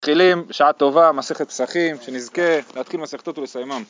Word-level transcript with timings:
מתחילים, 0.00 0.42
שעה 0.50 0.72
טובה, 0.72 1.12
מסכת 1.12 1.48
פסחים, 1.48 1.96
שנזכה 2.00 2.58
להתחיל 2.76 3.00
מסכתות 3.00 3.38
ולסיימם. 3.38 3.82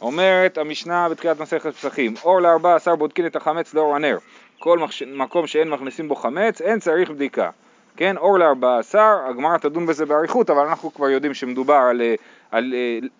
אומרת 0.00 0.58
המשנה 0.58 1.08
בתחילת 1.08 1.40
מסכת 1.40 1.74
פסחים, 1.74 2.14
אור 2.24 2.40
לארבע 2.40 2.74
עשר 2.74 2.96
בודקין 2.96 3.26
את 3.26 3.36
החמץ 3.36 3.74
לאור 3.74 3.96
הנר. 3.96 4.18
כל 4.58 4.78
מחש... 4.78 5.02
מקום 5.02 5.46
שאין 5.46 5.68
מכניסים 5.70 6.08
בו 6.08 6.14
חמץ, 6.14 6.60
אין 6.60 6.80
צריך 6.80 7.10
בדיקה. 7.10 7.50
כן, 7.96 8.16
אור 8.16 8.38
לארבע 8.38 8.78
עשר, 8.78 9.16
הגמרא 9.28 9.58
תדון 9.58 9.86
בזה 9.86 10.06
באריכות, 10.06 10.50
אבל 10.50 10.66
אנחנו 10.66 10.94
כבר 10.94 11.08
יודעים 11.08 11.34
שמדובר 11.34 11.74
על, 11.74 12.02
על, 12.50 12.74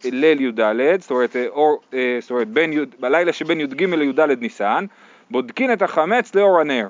על 0.05 0.11
ליל 0.13 0.41
י"ד, 0.41 1.01
זאת 1.01 1.11
אומרת, 1.11 1.37
אור, 1.49 1.81
זאת 2.21 2.31
אומרת 2.31 2.49
בין, 2.49 2.85
בלילה 3.01 3.33
שבין 3.33 3.61
י"ג 3.61 3.83
לי"ד 3.85 4.21
ניסן, 4.21 4.85
בודקין 5.31 5.73
את 5.73 5.83
החמץ 5.83 6.35
לאור 6.35 6.61
הנר. 6.61 6.89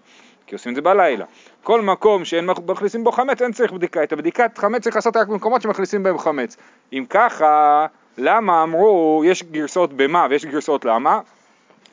כי 0.49 0.55
עושים 0.55 0.71
את 0.71 0.77
זה 0.77 0.83
בלילה. 0.83 1.25
כל 1.63 1.81
מקום 1.81 2.25
שאין 2.25 2.47
מכניסים 2.67 3.05
בו 3.05 3.13
חמץ, 3.13 3.43
אין 3.43 3.53
צריך 3.53 3.73
בדיקה. 3.73 4.03
את 4.03 4.13
הבדיקת 4.13 4.59
חמץ 4.59 4.83
צריך 4.83 4.97
לעשות 4.97 5.17
רק 5.17 5.29
במקומות 5.29 5.63
שמכניסים 5.63 6.03
בהם 6.03 6.19
חמץ. 6.19 6.57
אם 6.93 7.05
ככה, 7.11 7.87
למה 8.19 8.63
אמרו, 8.63 9.23
יש 9.27 9.43
גרסאות 9.43 9.93
במה 9.93 10.27
ויש 10.31 10.45
גרסאות 10.45 10.85
למה? 10.85 11.21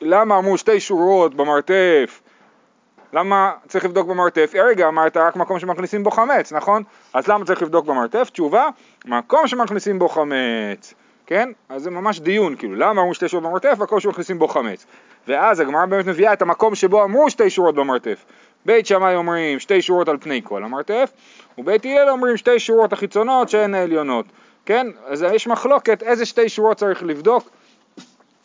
למה 0.00 0.38
אמרו 0.38 0.58
שתי 0.58 0.80
שורות 0.80 1.34
במרתף? 1.34 2.20
למה 3.12 3.52
צריך 3.68 3.84
לבדוק 3.84 4.08
במרתף? 4.08 4.52
הרגע 4.54 4.88
אמרת 4.88 5.16
רק 5.16 5.36
מקום 5.36 5.58
שמכניסים 5.58 6.04
בו 6.04 6.10
חמץ, 6.10 6.52
נכון? 6.52 6.82
אז 7.14 7.28
למה 7.28 7.44
צריך 7.44 7.62
לבדוק 7.62 7.86
במרתף? 7.86 8.28
תשובה, 8.32 8.68
מקום 9.04 9.46
שמכניסים 9.46 9.98
בו 9.98 10.08
חמץ. 10.08 10.94
כן? 11.26 11.48
אז 11.68 11.82
זה 11.82 11.90
ממש 11.90 12.20
דיון, 12.20 12.56
כאילו, 12.56 12.74
למה 12.74 13.00
אמרו 13.02 13.14
שתי 13.14 13.28
שורות 13.28 13.44
במרתף? 13.44 13.78
מקום 13.78 14.00
שמכניסים 14.00 14.38
בו 14.38 14.48
חמץ. 14.48 14.86
ואז 15.28 15.60
הגמרא 15.60 15.86
באמת 15.86 16.06
מביאה 16.06 16.32
את 16.32 16.42
המקום 16.42 16.74
שבו 16.74 17.04
אמרו 17.04 17.30
שתי 17.30 17.50
שורות 17.50 17.74
במרתף. 17.74 18.24
בית 18.66 18.86
שמאי 18.86 19.14
אומרים 19.14 19.58
שתי 19.58 19.82
שורות 19.82 20.08
על 20.08 20.16
פני 20.20 20.40
כל 20.44 20.64
המרתף, 20.64 21.10
ובית 21.58 21.84
הלל 21.84 22.08
אומרים 22.10 22.36
שתי 22.36 22.58
שורות 22.58 22.92
החיצונות 22.92 23.48
שהן 23.48 23.74
העליונות, 23.74 24.26
כן? 24.66 24.86
אז 25.06 25.24
יש 25.34 25.46
מחלוקת 25.46 26.02
איזה 26.02 26.26
שתי 26.26 26.48
שורות 26.48 26.76
צריך 26.76 27.02
לבדוק, 27.02 27.50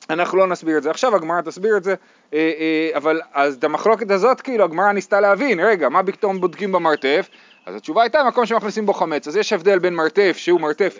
אנחנו 0.10 0.38
לא 0.38 0.48
נסביר 0.48 0.78
את 0.78 0.84
זה 0.84 0.90
עכשיו, 0.90 1.16
הגמרא 1.16 1.42
תסביר 1.42 1.78
את 1.78 1.84
זה, 1.84 1.96
אה, 2.34 2.52
אה, 2.60 2.98
אבל 2.98 3.22
אז 3.34 3.56
את 3.56 3.64
המחלוקת 3.64 4.12
הזאת 4.12 4.42
כאילו 4.42 4.64
הגמרא 4.64 4.92
ניסתה 4.92 5.20
להבין, 5.20 5.60
רגע, 5.60 5.90
מה 5.90 6.04
פתאום 6.04 6.42
בודקים 6.42 6.72
במרתף? 6.72 7.30
אז 7.66 7.76
התשובה 7.76 8.02
הייתה 8.02 8.24
מקום 8.24 8.46
שמכניסים 8.46 8.86
בו 8.86 8.94
חמץ, 8.94 9.28
אז 9.28 9.38
יש 9.38 9.54
הבדל 9.54 9.80
בין 9.80 9.96
מרתף 9.96 10.34
שהוא 10.38 10.62
מרתף 10.62 10.98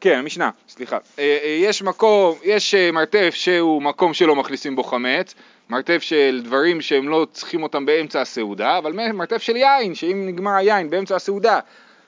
כן, 0.00 0.18
המשנה, 0.18 0.50
סליחה. 0.68 0.98
יש 1.60 1.82
מקום, 1.82 2.34
יש 2.44 2.74
מרתף 2.74 3.30
שהוא 3.34 3.82
מקום 3.82 4.14
שלא 4.14 4.36
מכניסים 4.36 4.76
בו 4.76 4.82
חמץ, 4.82 5.34
מרתף 5.70 5.98
של 6.02 6.40
דברים 6.44 6.80
שהם 6.80 7.08
לא 7.08 7.26
צריכים 7.32 7.62
אותם 7.62 7.86
באמצע 7.86 8.20
הסעודה, 8.20 8.78
אבל 8.78 9.12
מרתף 9.12 9.42
של 9.42 9.56
יין, 9.56 9.94
שאם 9.94 10.24
נגמר 10.26 10.50
היין 10.50 10.90
באמצע 10.90 11.16
הסעודה, 11.16 11.60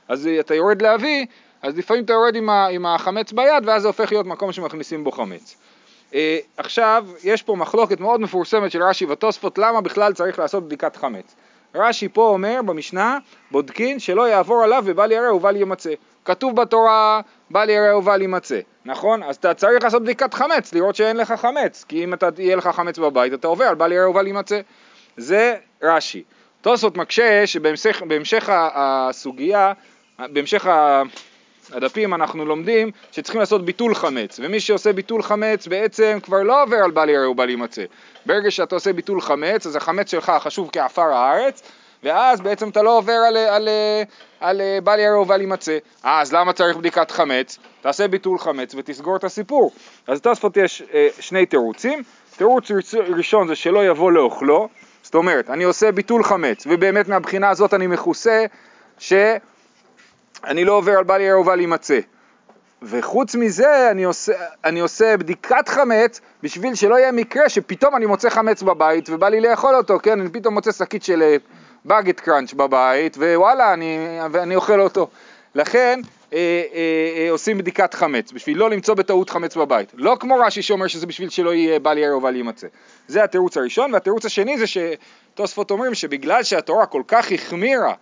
אז 0.09 0.29
אתה 0.41 0.55
יורד 0.55 0.83
להביא, 0.83 1.27
אז 1.63 1.79
לפעמים 1.79 2.05
אתה 2.05 2.13
יורד 2.13 2.37
עם, 2.37 2.51
ה, 2.51 2.67
עם 2.67 2.87
החמץ 2.87 3.33
ביד, 3.33 3.65
ואז 3.67 3.83
זה 3.83 3.89
הופך 3.89 4.13
להיות 4.13 4.27
מקום 4.27 4.53
שמכניסים 4.53 5.05
בו 5.05 5.13
חמץ. 5.13 5.57
עכשיו, 6.57 7.07
יש 7.25 7.43
פה 7.43 7.57
מחלוקת 7.57 8.01
מאוד 8.01 8.21
מפורסמת 8.21 8.73
של 8.73 8.83
רש"י 8.83 9.05
ותוספות, 9.05 9.59
למה 9.59 9.81
בכלל 9.81 10.13
צריך 10.13 10.39
לעשות 10.39 10.67
בדיקת 10.67 10.97
חמץ. 10.97 11.35
רש"י 11.75 12.09
פה 12.09 12.29
אומר 12.29 12.61
במשנה, 12.67 13.19
בודקין 13.51 13.99
שלא 13.99 14.29
יעבור 14.29 14.63
עליו 14.63 14.83
ובל 14.87 15.13
יראה 15.13 15.35
ובל 15.35 15.57
ימצא. 15.57 15.91
כתוב 16.25 16.57
בתורה, 16.57 17.21
בל 17.51 17.71
יראה 17.71 17.99
ובל 17.99 18.23
יימצא, 18.23 18.61
נכון? 18.85 19.23
אז 19.23 19.37
אתה 19.37 19.55
צריך 19.55 19.85
לעשות 19.85 20.03
בדיקת 20.03 20.35
חמץ, 20.35 20.73
לראות 20.75 20.97
שאין 20.97 21.17
לך 21.17 21.33
חמץ, 21.33 21.85
כי 21.89 22.05
אם 22.05 22.15
אתה, 22.15 22.29
יהיה 22.39 22.57
לך 22.57 22.69
חמץ 22.69 22.99
בבית, 22.99 23.35
אתה 23.35 23.47
עובר 23.47 23.65
על 23.65 23.75
בל 23.75 23.93
יראה 23.93 24.11
ובל 24.11 24.27
יימצא. 24.27 24.61
זה 25.17 25.57
רש"י. 25.83 26.23
תוספות 26.61 26.97
מקשה 26.97 27.47
שבהמשך 27.47 28.51
הסוגיה, 28.53 29.73
בהמשך 30.19 30.67
הדפים 31.73 32.15
אנחנו 32.15 32.45
לומדים 32.45 32.91
שצריכים 33.13 33.41
לעשות 33.41 33.65
ביטול 33.65 33.95
חמץ, 33.95 34.41
ומי 34.43 34.61
שעושה 34.61 34.93
ביטול 34.93 35.23
חמץ 35.23 35.67
בעצם 35.67 36.19
כבר 36.23 36.43
לא 36.43 36.63
עובר 36.63 36.77
על 36.77 36.91
בל 36.91 37.09
יראה 37.09 37.31
ובל 37.31 37.51
יימצא. 37.51 37.85
ברגע 38.27 38.51
שאתה 38.51 38.75
עושה 38.75 38.93
ביטול 38.93 39.21
חמץ, 39.21 39.67
אז 39.67 39.77
החמץ 39.77 40.11
שלך 40.11 40.33
חשוב 40.39 40.71
כעפר 40.73 41.13
הארץ, 41.13 41.63
ואז 42.03 42.41
בעצם 42.41 42.69
אתה 42.69 42.83
לא 42.83 42.99
עובר 42.99 43.13
על, 43.29 43.37
על, 43.37 43.47
על, 43.47 43.69
על 44.41 44.61
בל 44.85 44.99
יראה 44.99 45.21
ובל 45.21 45.41
יימצא. 45.41 45.79
אז 46.03 46.33
למה 46.33 46.53
צריך 46.53 46.77
בדיקת 46.77 47.11
חמץ? 47.11 47.59
תעשה 47.81 48.09
ביטול 48.09 48.39
חמץ 48.39 48.75
ותסגור 48.75 49.17
את 49.17 49.25
הסיפור. 49.25 49.73
אז 50.07 50.19
לתוספות 50.19 50.57
יש 50.57 50.83
אה, 50.95 51.09
שני 51.21 51.47
תירוצים. 51.47 52.03
תירוץ 52.37 52.71
ראשון 53.17 53.49
זה 53.49 53.55
שלא 53.55 53.87
יבוא 53.87 54.13
לאוכלו, 54.13 54.69
זאת 55.03 55.15
אומרת, 55.15 55.51
אני 55.51 55.65
עושה 55.65 55.93
ביטול 55.93 56.25
חמץ, 56.25 56.67
ובאמת 56.71 57.09
מהבחינה 57.09 57.51
הזאת 57.51 57.75
אני 57.75 57.87
מכוסה 57.87 58.45
שאני 60.47 60.65
לא 60.65 60.73
עובר 60.73 60.93
על 60.99 61.05
בל 61.05 61.21
יראה 61.21 61.41
ובל 61.41 61.61
יימצא. 61.61 62.01
וחוץ 62.83 63.35
מזה 63.35 63.91
אני 63.91 64.05
עושה, 64.05 64.33
אני 64.65 64.81
עושה 64.81 65.17
בדיקת 65.17 65.69
חמץ 65.69 66.21
בשביל 66.43 66.75
שלא 66.75 66.99
יהיה 66.99 67.13
מקרה 67.13 67.49
שפתאום 67.49 67.97
אני 67.97 68.07
מוצא 68.07 68.31
חמץ 68.31 68.63
בבית 68.63 69.11
ובא 69.11 69.29
לי 69.29 69.41
לאכול 69.41 69.75
אותו, 69.75 69.99
כן, 70.03 70.21
אני 70.21 70.29
פתאום 70.29 70.55
מוצא 70.55 70.73
שקית 70.73 71.03
של 71.03 71.37
בגט 71.87 72.21
קראנץ' 72.21 72.53
בבית 72.53 73.17
ווואלה, 73.17 73.73
אני, 73.73 74.19
ואני 74.33 74.57
אוכל 74.57 74.81
אותו. 74.81 75.09
לכן 75.55 76.01
אה, 76.33 76.39
אה, 76.39 77.25
אה, 77.25 77.31
עושים 77.31 77.59
בדיקת 77.59 77.95
חמץ, 77.95 78.33
בשביל 78.33 78.59
לא 78.59 78.71
למצוא 78.71 78.95
בטעות 78.95 79.31
חמץ 79.31 79.57
בבית. 79.57 79.93
לא 79.95 80.17
כמו 80.21 80.37
רש"י 80.37 80.63
שאומר 80.63 80.87
שזה 80.87 81.07
בשביל 81.07 81.29
שלא 81.29 81.55
יהיה 81.55 81.79
בל 81.79 81.99
יראה 81.99 82.17
ובל 82.17 82.37
יימצא. 82.37 82.67
זה 83.09 83.25
התירוץ 83.25 83.57
הראשון, 83.57 83.95
והתירוץ 83.95 84.25
השני 84.25 84.59
זה 84.59 84.65
שתוספות 84.67 85.71
אומרים 85.71 85.95
שבגלל 85.95 86.43
שהתורה 86.43 86.87
כל 86.87 87.03
כך 87.09 87.33
החמירה, 87.33 87.95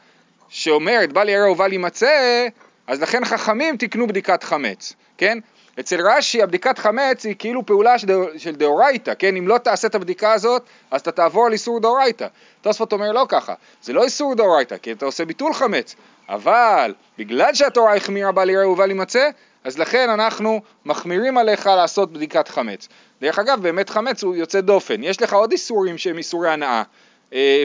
שאומרת 0.50 1.12
בל 1.12 1.28
יראה 1.28 1.50
ובל 1.50 1.72
יימצא, 1.72 2.46
אז 2.86 3.02
לכן 3.02 3.24
חכמים 3.24 3.76
תקנו 3.76 4.06
בדיקת 4.06 4.42
חמץ, 4.42 4.92
כן? 5.18 5.38
אצל 5.80 6.00
רש"י 6.08 6.42
הבדיקת 6.42 6.78
חמץ 6.78 7.26
היא 7.26 7.34
כאילו 7.38 7.66
פעולה 7.66 7.98
של 8.36 8.54
דאורייתא, 8.56 9.12
כן? 9.18 9.36
אם 9.36 9.48
לא 9.48 9.58
תעשה 9.58 9.88
את 9.88 9.94
הבדיקה 9.94 10.32
הזאת, 10.32 10.62
אז 10.90 11.00
אתה 11.00 11.12
תעבור 11.12 11.46
על 11.46 11.52
איסור 11.52 11.80
דאורייתא. 11.80 12.26
תוספות 12.60 12.92
אומר 12.92 13.12
לא 13.12 13.26
ככה, 13.28 13.54
זה 13.82 13.92
לא 13.92 14.04
איסור 14.04 14.34
דאורייתא, 14.34 14.76
כי 14.76 14.92
אתה 14.92 15.04
עושה 15.04 15.24
ביטול 15.24 15.54
חמץ, 15.54 15.94
אבל 16.28 16.94
בגלל 17.18 17.54
שהתורה 17.54 17.96
החמירה 17.96 18.32
בל 18.32 18.50
יראה 18.50 18.68
ובל 18.68 18.90
יימצא, 18.90 19.28
אז 19.64 19.78
לכן 19.78 20.10
אנחנו 20.10 20.60
מחמירים 20.84 21.38
עליך 21.38 21.66
לעשות 21.66 22.12
בדיקת 22.12 22.48
חמץ. 22.48 22.88
דרך 23.20 23.38
אגב, 23.38 23.62
באמת 23.62 23.90
חמץ 23.90 24.22
הוא 24.22 24.36
יוצא 24.36 24.60
דופן. 24.60 25.04
יש 25.04 25.22
לך 25.22 25.32
עוד 25.32 25.52
איסורים 25.52 25.98
שהם 25.98 26.18
איסורי 26.18 26.50
הנאה, 26.50 26.82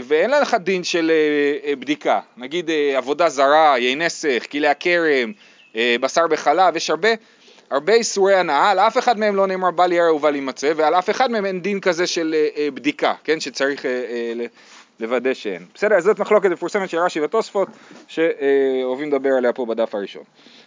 ואין 0.03 0.31
לך 0.41 0.57
דין 0.59 0.83
של 0.83 1.11
בדיקה. 1.79 2.19
נגיד 2.37 2.69
עבודה 2.97 3.29
זרה, 3.29 3.75
יין 3.79 4.01
נסך, 4.01 4.45
כלי 4.51 4.67
הכרם, 4.67 5.31
בשר 5.75 6.27
בחלב, 6.27 6.75
יש 6.75 6.89
הרבה 6.89 7.09
הרבה 7.71 7.93
איסורי 7.93 8.35
הנאה, 8.35 8.69
על 8.71 8.79
אף 8.79 8.97
אחד 8.97 9.19
מהם 9.19 9.35
לא 9.35 9.47
נאמר 9.47 9.71
בל 9.71 9.91
יראה 9.91 10.13
ובל 10.13 10.35
יימצא, 10.35 10.71
ועל 10.75 10.95
אף 10.95 11.09
אחד 11.09 11.31
מהם 11.31 11.45
אין 11.45 11.61
דין 11.61 11.79
כזה 11.79 12.07
של 12.07 12.35
אה, 12.57 12.67
בדיקה, 12.73 13.13
כן, 13.23 13.39
שצריך 13.39 13.85
אה, 13.85 13.91
אה, 13.91 14.45
לוודא 14.99 15.33
שאין. 15.33 15.65
בסדר, 15.73 15.95
אז 15.95 16.03
זאת 16.03 16.19
מחלוקת 16.19 16.49
מפורסמת 16.49 16.89
של 16.89 16.97
רש"י 16.97 17.21
ותוספות, 17.21 17.67
שאוהבים 18.07 19.07
לדבר 19.07 19.29
עליה 19.37 19.53
פה 19.53 19.65
בדף 19.65 19.95
הראשון. 19.95 20.23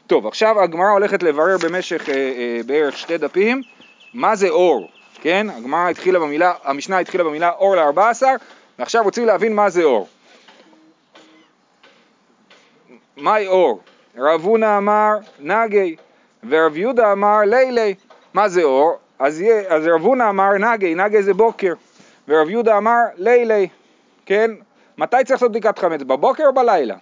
טוב, 0.06 0.26
עכשיו 0.26 0.62
הגמרא 0.62 0.91
הולכת 0.91 1.22
לברר 1.22 1.56
במשך 1.62 2.08
אה, 2.08 2.14
אה, 2.14 2.60
בערך 2.66 2.98
שתי 2.98 3.19
דפים, 3.19 3.62
מה 4.14 4.37
זה 4.37 4.48
אור, 4.48 4.88
כן? 5.22 5.47
הגמרא 5.56 5.88
התחילה 5.88 6.19
במילה, 6.19 6.53
המשנה 6.64 6.98
התחילה 6.98 7.25
במילה 7.25 7.50
אור 7.50 7.76
לארבע 7.76 8.08
עשר, 8.08 8.34
ועכשיו 8.78 9.04
רוצים 9.04 9.26
להבין 9.26 9.54
מה 9.54 9.70
זה 9.70 9.82
אור. 9.82 10.08
מהי 13.16 13.46
אור? 13.46 13.80
רב 14.16 14.40
הונא 14.40 14.78
אמר 14.78 15.12
נגי 15.40 15.96
ורב 16.48 16.76
יהודה 16.76 17.12
אמר 17.12 17.38
לילי, 17.46 17.94
מה 18.34 18.48
זה 18.48 18.62
אור? 18.62 18.98
אז, 19.18 19.44
אז 19.68 19.86
רב 19.86 20.02
הונא 20.02 20.28
אמר 20.28 20.52
נגי, 20.52 20.94
נגי 20.94 21.22
זה 21.22 21.34
בוקר, 21.34 21.74
ורב 22.28 22.50
יהודה 22.50 22.78
אמר 22.78 23.00
לילי, 23.16 23.68
כן? 24.26 24.50
מתי 24.98 25.16
צריך 25.16 25.30
לעשות 25.30 25.50
בדיקת 25.50 25.78
חמץ, 25.78 26.02
בבוקר 26.02 26.46
או 26.46 26.54
בלילה? 26.54 26.96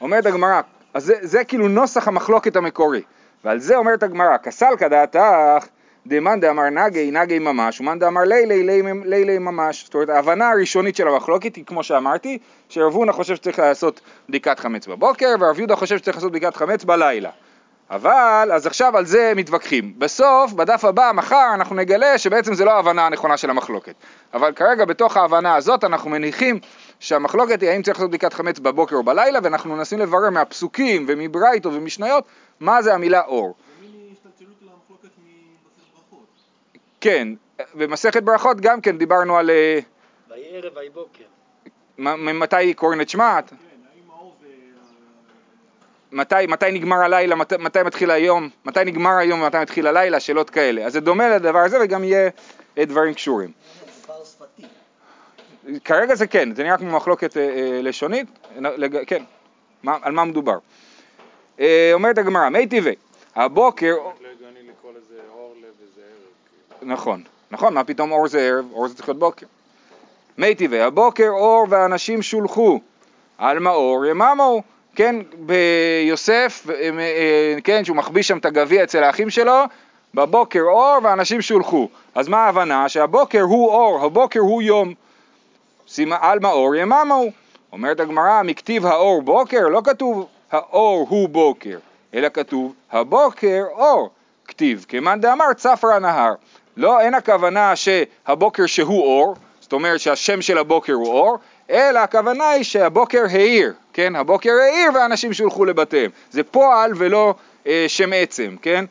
אומרת 0.00 0.26
הגמרא, 0.26 0.60
אז 0.94 1.04
זה, 1.04 1.14
זה 1.20 1.44
כאילו 1.44 1.68
נוסח 1.68 2.08
המחלוקת 2.08 2.56
המקורי, 2.56 3.02
ועל 3.44 3.58
זה 3.58 3.76
אומרת 3.76 4.02
הגמרא, 4.02 4.36
כסל 4.36 4.76
כדעתך 4.78 5.66
דמאן 6.08 6.40
דאמר 6.40 6.70
נגי, 6.70 7.10
נגי 7.10 7.38
ממש, 7.38 7.80
ומאן 7.80 7.98
דאמר 7.98 8.20
לילי, 8.24 8.82
לילי 9.04 9.38
ממש. 9.38 9.84
זאת 9.84 9.94
אומרת, 9.94 10.08
ההבנה 10.08 10.50
הראשונית 10.50 10.96
של 10.96 11.08
המחלוקת 11.08 11.56
היא, 11.56 11.64
כמו 11.64 11.82
שאמרתי, 11.82 12.38
שרב 12.68 12.92
הונא 12.92 13.12
חושב 13.12 13.36
שצריך 13.36 13.58
לעשות 13.58 14.00
בדיקת 14.28 14.58
חמץ 14.58 14.86
בבוקר, 14.86 15.34
ורב 15.40 15.58
יהודה 15.58 15.76
חושב 15.76 15.98
שצריך 15.98 16.16
לעשות 16.16 16.30
בדיקת 16.30 16.56
חמץ 16.56 16.84
בלילה. 16.84 17.30
אבל, 17.90 18.50
אז 18.54 18.66
עכשיו 18.66 18.96
על 18.96 19.04
זה 19.04 19.32
מתווכחים. 19.36 19.94
בסוף, 19.98 20.52
בדף 20.52 20.84
הבא, 20.84 21.10
מחר, 21.14 21.54
אנחנו 21.54 21.76
נגלה 21.76 22.18
שבעצם 22.18 22.54
זה 22.54 22.64
לא 22.64 22.70
ההבנה 22.70 23.06
הנכונה 23.06 23.36
של 23.36 23.50
המחלוקת. 23.50 23.94
אבל 24.34 24.52
כרגע 24.52 24.84
בתוך 24.84 25.16
ההבנה 25.16 25.56
הזאת 25.56 25.84
אנחנו 25.84 26.10
מניחים 26.10 26.58
שהמחלוקת 27.00 27.60
היא 27.62 27.70
האם 27.70 27.82
צריך 27.82 27.96
לעשות 27.96 28.10
בדיקת 28.10 28.32
חמץ 28.32 28.58
בבוקר 28.58 28.96
או 28.96 29.02
בלילה, 29.02 29.38
ואנחנו 29.42 29.76
מנסים 29.76 29.98
לברר 29.98 30.30
מהפסוקים 30.30 31.06
ומברייתו 31.08 31.72
ומשניות 31.72 32.24
מה 32.60 32.82
זה 32.82 32.94
המילה 32.94 33.20
אור. 33.20 33.54
כן, 37.06 37.28
במסכת 37.74 38.22
ברכות 38.22 38.60
גם 38.60 38.80
כן 38.80 38.98
דיברנו 38.98 39.36
על... 39.38 39.50
ויהי 39.50 40.56
ערב 40.56 40.76
ויהי 40.76 40.90
בוקר. 40.90 41.24
ממתי 41.98 42.74
קוראים 42.74 43.00
את 43.00 43.08
שמע? 43.08 43.40
כן, 43.42 43.56
זה 43.56 43.56
מתי, 46.12 46.34
מתי 46.48 46.72
נגמר 46.72 46.96
הלילה, 46.96 47.34
מתי, 47.34 47.54
מתי 47.58 47.82
מתחיל 47.82 48.10
היום, 48.10 48.48
מתי 48.64 48.84
נגמר 48.84 49.16
היום 49.16 49.40
ומתי 49.42 49.58
מתחיל 49.58 49.86
הלילה, 49.86 50.20
שאלות 50.20 50.50
כאלה. 50.50 50.84
אז 50.86 50.92
זה 50.92 51.00
דומה 51.00 51.28
לדבר 51.28 51.58
הזה 51.58 51.78
וגם 51.84 52.04
יהיה 52.04 52.30
אה, 52.78 52.84
דברים 52.84 53.14
קשורים. 53.14 53.50
כרגע 55.84 56.14
זה 56.14 56.26
כן, 56.26 56.54
זה 56.54 56.62
נראה 56.62 56.78
כמו 56.78 56.96
מחלוקת 56.96 57.36
אה, 57.36 57.42
אה, 57.42 57.82
לשונית, 57.82 58.26
לג... 58.56 58.98
כן, 59.06 59.22
מה, 59.82 59.98
על 60.02 60.12
מה 60.12 60.24
מדובר. 60.24 60.58
אה, 61.60 61.90
אומרת 61.92 62.18
הגמרא, 62.18 62.48
מי 62.48 62.66
טבעי, 62.66 62.94
הבוקר... 63.34 63.94
לא 63.96 64.12
הגיוני 64.36 64.68
לקרוא 64.68 64.92
לזה 64.92 65.20
אור 65.32 65.54
לב 65.56 65.74
וזה 65.80 66.00
ערב. 66.00 66.32
כאילו. 66.68 66.75
נכון, 66.86 67.22
נכון, 67.50 67.74
מה 67.74 67.84
פתאום 67.84 68.12
אור 68.12 68.28
זה 68.28 68.40
ערב, 68.40 68.64
אור 68.72 68.88
זה 68.88 68.94
צריך 68.94 69.08
להיות 69.08 69.18
בוקר. 69.18 69.46
מי 70.38 70.54
טבעי, 70.54 70.82
הבוקר 70.82 71.28
אור 71.28 71.66
ואנשים 71.70 72.22
שולחו, 72.22 72.80
על 73.38 73.58
מאור 73.58 74.06
יממו, 74.06 74.62
כן, 74.94 75.16
ביוסף, 75.38 76.66
אה, 76.70 76.90
אה, 76.98 77.56
כן, 77.64 77.84
שהוא 77.84 77.96
מחביא 77.96 78.22
שם 78.22 78.38
את 78.38 78.44
הגביע 78.44 78.84
אצל 78.84 79.02
האחים 79.02 79.30
שלו, 79.30 79.62
בבוקר 80.14 80.60
אור 80.60 80.98
ואנשים 81.02 81.42
שולחו. 81.42 81.88
אז 82.14 82.28
מה 82.28 82.38
ההבנה? 82.38 82.88
שהבוקר 82.88 83.42
הוא 83.42 83.70
אור, 83.70 84.04
הבוקר 84.04 84.40
הוא 84.40 84.62
יום. 84.62 84.94
על 86.10 86.38
מאור 86.38 86.74
יממו. 86.74 87.24
אומרת 87.72 88.00
הגמרא, 88.00 88.42
מכתיב 88.42 88.86
האור 88.86 89.22
בוקר, 89.22 89.68
לא 89.68 89.80
כתוב 89.84 90.26
האור 90.52 91.06
הוא 91.08 91.28
בוקר, 91.28 91.78
אלא 92.14 92.28
כתוב 92.28 92.74
הבוקר 92.92 93.64
אור. 93.70 94.10
כתיב, 94.48 94.84
כמאן 94.88 95.20
דאמר 95.20 95.52
צפרא 95.56 95.98
נהר. 95.98 96.34
לא, 96.76 97.00
אין 97.00 97.14
הכוונה 97.14 97.76
שהבוקר 97.76 98.66
שהוא 98.66 99.02
אור, 99.02 99.36
זאת 99.60 99.72
אומרת 99.72 100.00
שהשם 100.00 100.42
של 100.42 100.58
הבוקר 100.58 100.92
הוא 100.92 101.08
אור, 101.08 101.38
אלא 101.70 101.98
הכוונה 101.98 102.48
היא 102.48 102.64
שהבוקר 102.64 103.24
האיר, 103.30 103.72
כן? 103.92 104.16
הבוקר 104.16 104.52
האיר 104.62 104.90
ואנשים 104.94 105.32
שולחו 105.32 105.64
לבתיהם. 105.64 106.10
זה 106.30 106.42
פועל 106.42 106.92
ולא 106.96 107.34
אה, 107.66 107.84
שם 107.88 108.10
עצם, 108.14 108.56
כן? 108.62 108.84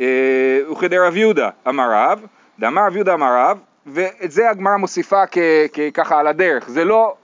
אה, 0.00 0.72
וכדי 0.72 0.98
רב 0.98 1.16
יהודה 1.16 1.50
אמר 1.68 1.90
רב, 1.92 2.20
דאמר 2.58 2.86
רב 2.86 2.96
יהודה 2.96 3.14
אמר 3.14 3.36
רב, 3.36 3.58
ואת 3.86 4.30
זה 4.30 4.50
הגמרא 4.50 4.76
מוסיפה 4.76 5.22
ככה 5.94 6.20
על 6.20 6.26
הדרך, 6.26 6.68
זה 6.68 6.84
לא, 6.84 7.14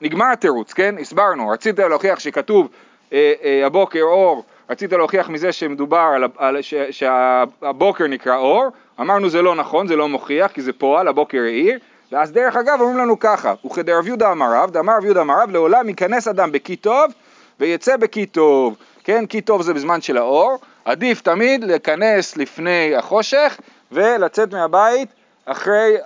נגמר 0.00 0.26
התירוץ, 0.32 0.72
כן? 0.72 0.94
הסברנו, 1.00 1.48
רצית 1.48 1.78
להוכיח 1.78 2.18
שכתוב 2.18 2.68
אה, 3.12 3.32
אה, 3.44 3.66
הבוקר 3.66 4.02
אור, 4.02 4.44
רצית 4.70 4.92
להוכיח 4.92 5.28
מזה 5.28 5.52
שמדובר 5.52 6.10
על, 6.14 6.24
על 6.36 6.62
ש, 6.62 6.74
שהבוקר 6.90 8.06
נקרא 8.06 8.36
אור, 8.36 8.68
אמרנו 9.00 9.28
זה 9.28 9.42
לא 9.42 9.54
נכון, 9.54 9.88
זה 9.88 9.96
לא 9.96 10.08
מוכיח, 10.08 10.50
כי 10.52 10.62
זה 10.62 10.72
פועל, 10.72 11.08
הבוקר 11.08 11.42
האיר, 11.42 11.78
ואז 12.12 12.32
דרך 12.32 12.56
אגב 12.56 12.80
אומרים 12.80 12.98
לנו 12.98 13.18
ככה, 13.18 13.54
וכדי 13.66 13.92
רב 13.92 14.06
יהודה 14.06 14.32
אמר 14.32 14.46
רב, 14.54 14.70
דאמר 14.70 14.96
רב 14.96 15.04
יהודה 15.04 15.20
אמר 15.20 15.42
רב, 15.42 15.50
לעולם 15.50 15.88
ייכנס 15.88 16.28
אדם 16.28 16.52
בכי 16.52 16.76
טוב 16.76 17.12
ויצא 17.60 17.96
בכי 17.96 18.26
טוב, 18.26 18.76
כן, 19.04 19.26
כי 19.26 19.40
טוב 19.40 19.62
זה 19.62 19.74
בזמן 19.74 20.00
של 20.00 20.16
האור, 20.16 20.58
עדיף 20.84 21.20
תמיד 21.20 21.64
להיכנס 21.64 22.36
לפני 22.36 22.96
החושך 22.96 23.60
ולצאת 23.92 24.52
מהבית 24.52 25.08
אחרי, 25.44 25.96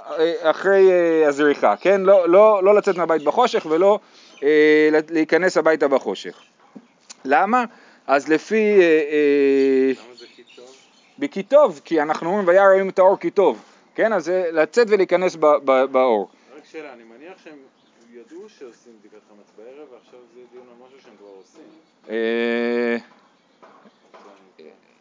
אחרי 0.42 0.90
אה, 0.90 1.28
הזריחה, 1.28 1.76
כן? 1.76 2.00
לא, 2.00 2.28
לא, 2.28 2.64
לא 2.64 2.74
לצאת 2.74 2.96
מהבית 2.96 3.22
בחושך 3.24 3.66
ולא 3.70 3.98
אה, 4.42 4.88
להיכנס 5.10 5.56
הביתה 5.56 5.88
בחושך. 5.88 6.34
למה? 7.24 7.64
אז 8.06 8.28
לפי... 8.28 8.80
אה, 8.80 8.82
אה, 8.82 9.92
למה 10.06 10.14
זה 10.14 10.26
כי 10.36 10.42
טוב? 10.56 10.76
בכי 11.18 11.42
טוב, 11.42 11.80
כי 11.84 12.02
אנחנו 12.02 12.28
אומרים 12.28 12.48
וירא 12.48 12.72
רואים 12.72 12.88
את 12.88 12.98
האור 12.98 13.16
כי 13.18 13.30
טוב, 13.30 13.62
כן? 13.94 14.12
אז 14.12 14.24
זה 14.24 14.50
לצאת 14.52 14.86
ולהיכנס 14.90 15.36
באור. 15.90 16.28
רק 16.56 16.64
שאלה, 16.72 16.92
אני 16.92 17.02
מניח 17.04 17.32
שהם 17.44 17.56
ידעו 18.12 18.48
שעושים 18.48 18.92
בדיקת 19.00 19.18
חמץ 19.28 19.46
בערב 19.56 19.88
ועכשיו 19.92 20.18
זה 20.34 20.40
דיון 20.52 20.66
על 20.68 20.86
משהו 20.86 21.00
שהם 21.04 21.12
כבר 21.18 21.28
עושים. 21.28 21.62
אה, 22.10 22.96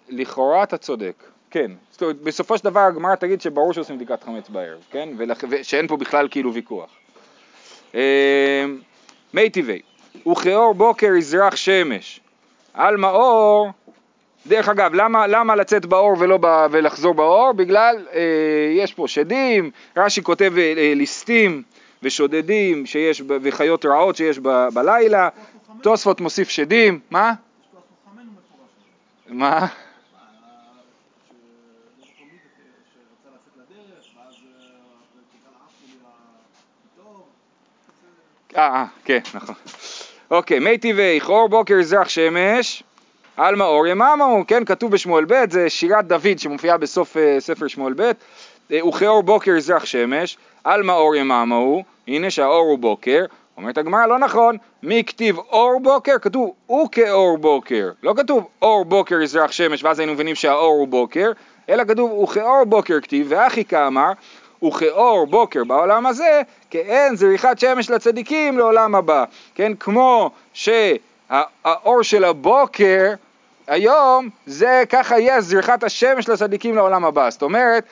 לכאורה 0.10 0.64
אתה 0.64 0.78
צודק. 0.78 1.24
כן, 1.52 1.72
זאת 1.92 2.02
אומרת, 2.02 2.22
בסופו 2.22 2.58
של 2.58 2.64
דבר 2.64 2.80
הגמרא 2.80 3.16
תגיד 3.16 3.42
שברור 3.42 3.74
שעושים 3.74 3.96
בדיקת 3.96 4.24
חמץ 4.24 4.50
בערב, 4.50 4.86
כן? 4.92 5.10
ושאין 5.50 5.88
פה 5.88 5.98
בכלל 5.98 6.28
כאילו 6.32 6.54
ויכוח. 6.54 6.90
מי 9.34 9.50
טבעי, 9.50 9.82
וכאור 10.32 10.74
בוקר 10.74 11.14
יזרח 11.18 11.56
שמש, 11.56 12.22
על 12.74 12.98
מאור, 12.98 13.72
דרך 14.48 14.70
אגב, 14.70 14.94
למה, 14.94 15.28
למה 15.28 15.56
לצאת 15.56 15.86
באור 15.86 16.16
ולא 16.20 16.38
ב, 16.42 16.48
ולחזור 16.72 17.14
באור? 17.14 17.52
בגלל, 17.52 18.08
אה, 18.14 18.22
יש 18.76 18.94
פה 18.94 19.08
שדים, 19.08 19.72
רש"י 19.98 20.24
כותב 20.24 20.54
אה, 20.58 20.94
ליסטים 20.96 21.64
ושודדים 22.04 22.86
שיש, 22.86 23.22
וחיות 23.42 23.86
רעות 23.86 24.16
שיש 24.16 24.40
ב, 24.40 24.68
בלילה, 24.74 25.30
תוספות 25.82 26.22
מוסיף 26.22 26.50
שדים, 26.50 27.00
מה? 27.12 27.34
מה? 29.28 29.68
אה, 38.56 38.76
אה, 38.76 38.86
כן, 39.06 39.20
נכון. 39.34 39.56
אוקיי, 40.32 40.60
מי 40.60 40.78
טבעי, 40.78 41.22
חור 41.22 41.50
בוקר 41.50 41.74
יזרח 41.74 42.10
שמש, 42.10 42.84
על 43.38 43.56
מאור 43.56 43.88
יממו, 43.88 44.44
כן, 44.48 44.66
כתוב 44.66 44.92
בשמואל 44.92 45.26
ב', 45.26 45.52
זה 45.52 45.70
שירת 45.70 46.08
דוד 46.08 46.40
שמופיעה 46.40 46.78
בסוף 46.78 47.18
uh, 47.18 47.20
ספר 47.40 47.68
שמואל 47.68 47.94
ב', 47.94 48.12
אה, 48.72 48.88
וכאור 48.88 49.24
בוקר 49.24 49.52
יזרח 49.52 49.86
שמש, 49.86 50.38
על 50.64 50.84
מאור 50.84 51.16
יממו, 51.16 51.84
הנה 52.08 52.30
שהאור 52.30 52.66
הוא 52.66 52.80
בוקר, 52.80 53.26
אומרת 53.58 53.78
הגמרא, 53.78 54.06
לא 54.06 54.20
נכון, 54.20 54.58
מי 54.84 55.04
כתיב 55.04 55.38
אור 55.38 55.80
בוקר? 55.84 56.16
כתוב 56.22 56.54
הוא 56.66 56.90
כאור 56.92 57.38
בוקר, 57.38 57.92
לא 58.04 58.14
כתוב 58.18 58.48
אור 58.62 58.86
בוקר 58.86 59.22
יזרח 59.22 59.52
שמש, 59.52 59.84
ואז 59.84 60.00
היינו 60.00 60.14
מבינים 60.14 60.36
שהאור 60.36 60.74
הוא 60.74 60.88
בוקר, 60.88 61.32
אלא 61.70 61.84
כתוב 61.84 62.12
וכאור 62.12 62.64
בוקר 62.64 63.00
כתיב, 63.02 63.28
ואחי 63.30 63.66
כאמר, 63.66 64.12
וכאור 64.64 65.28
בוקר 65.28 65.64
בעולם 65.64 66.06
הזה, 66.06 66.42
כאין 66.70 67.16
זריחת 67.16 67.60
שמש 67.60 67.90
לצדיקים 67.90 68.58
לעולם 68.58 68.96
הבא. 68.96 69.24
כן, 69.56 69.74
כמו 69.80 70.32
שהאור 70.54 72.02
של 72.02 72.24
הבוקר 72.24 73.14
היום, 73.68 74.30
זה 74.46 74.84
ככה 74.90 75.20
יהיה 75.20 75.42
זריחת 75.42 75.84
השמש 75.84 76.30
לצדיקים 76.30 76.76
לעולם 76.76 77.06
הבא. 77.06 77.30
זאת 77.30 77.42
אומרת, 77.42 77.84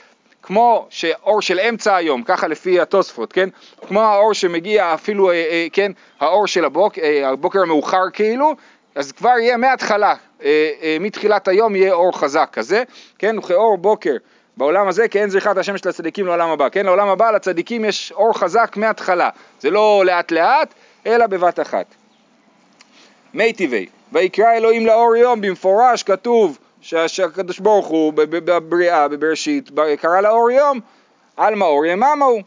כמו 0.41 0.87
שאור 0.89 1.41
של 1.41 1.59
אמצע 1.59 1.95
היום, 1.95 2.23
ככה 2.23 2.47
לפי 2.47 2.79
התוספות, 2.79 3.33
כן? 3.33 3.49
כמו 3.87 4.01
האור 4.01 4.33
שמגיע 4.33 4.93
אפילו, 4.93 5.31
אה, 5.31 5.35
אה, 5.35 5.67
כן, 5.73 5.91
האור 6.19 6.47
של 6.47 6.65
הבוקר, 6.65 7.01
אה, 7.01 7.29
הבוקר 7.29 7.61
המאוחר 7.61 8.09
כאילו, 8.13 8.55
אז 8.95 9.11
כבר 9.11 9.39
יהיה 9.39 9.57
מההתחלה, 9.57 10.15
אה, 10.43 10.71
אה, 10.81 10.97
מתחילת 10.99 11.47
היום 11.47 11.75
יהיה 11.75 11.93
אור 11.93 12.17
חזק 12.17 12.49
כזה, 12.53 12.83
כן? 13.19 13.37
וכאור 13.39 13.77
בוקר 13.77 14.15
בעולם 14.57 14.87
הזה 14.87 15.07
כי 15.07 15.21
אין 15.21 15.29
זריחת 15.29 15.57
השמש 15.57 15.85
לצדיקים 15.85 16.25
לעולם 16.25 16.49
הבא, 16.49 16.69
כן? 16.69 16.85
לעולם 16.85 17.07
הבא 17.07 17.31
לצדיקים 17.31 17.85
יש 17.85 18.11
אור 18.11 18.37
חזק 18.37 18.77
מההתחלה, 18.77 19.29
זה 19.59 19.69
לא 19.69 20.03
לאט 20.05 20.31
לאט, 20.31 20.73
אלא 21.05 21.27
בבת 21.27 21.59
אחת. 21.59 21.85
מי 23.33 23.53
טבעי, 23.53 23.85
ויקרא 24.11 24.53
אלוהים 24.53 24.85
לאור 24.85 25.15
יום, 25.15 25.41
במפורש 25.41 26.03
כתוב 26.03 26.57
שהקדוש 26.81 27.59
ברוך 27.59 27.87
הוא 27.87 28.13
בבריאה, 28.13 29.07
בבראשית, 29.07 29.69
קרא 30.01 30.21
לאור 30.21 30.51
יום, 30.51 30.79
על 31.37 31.55
מאור 31.55 31.85
יממו. 31.85 32.37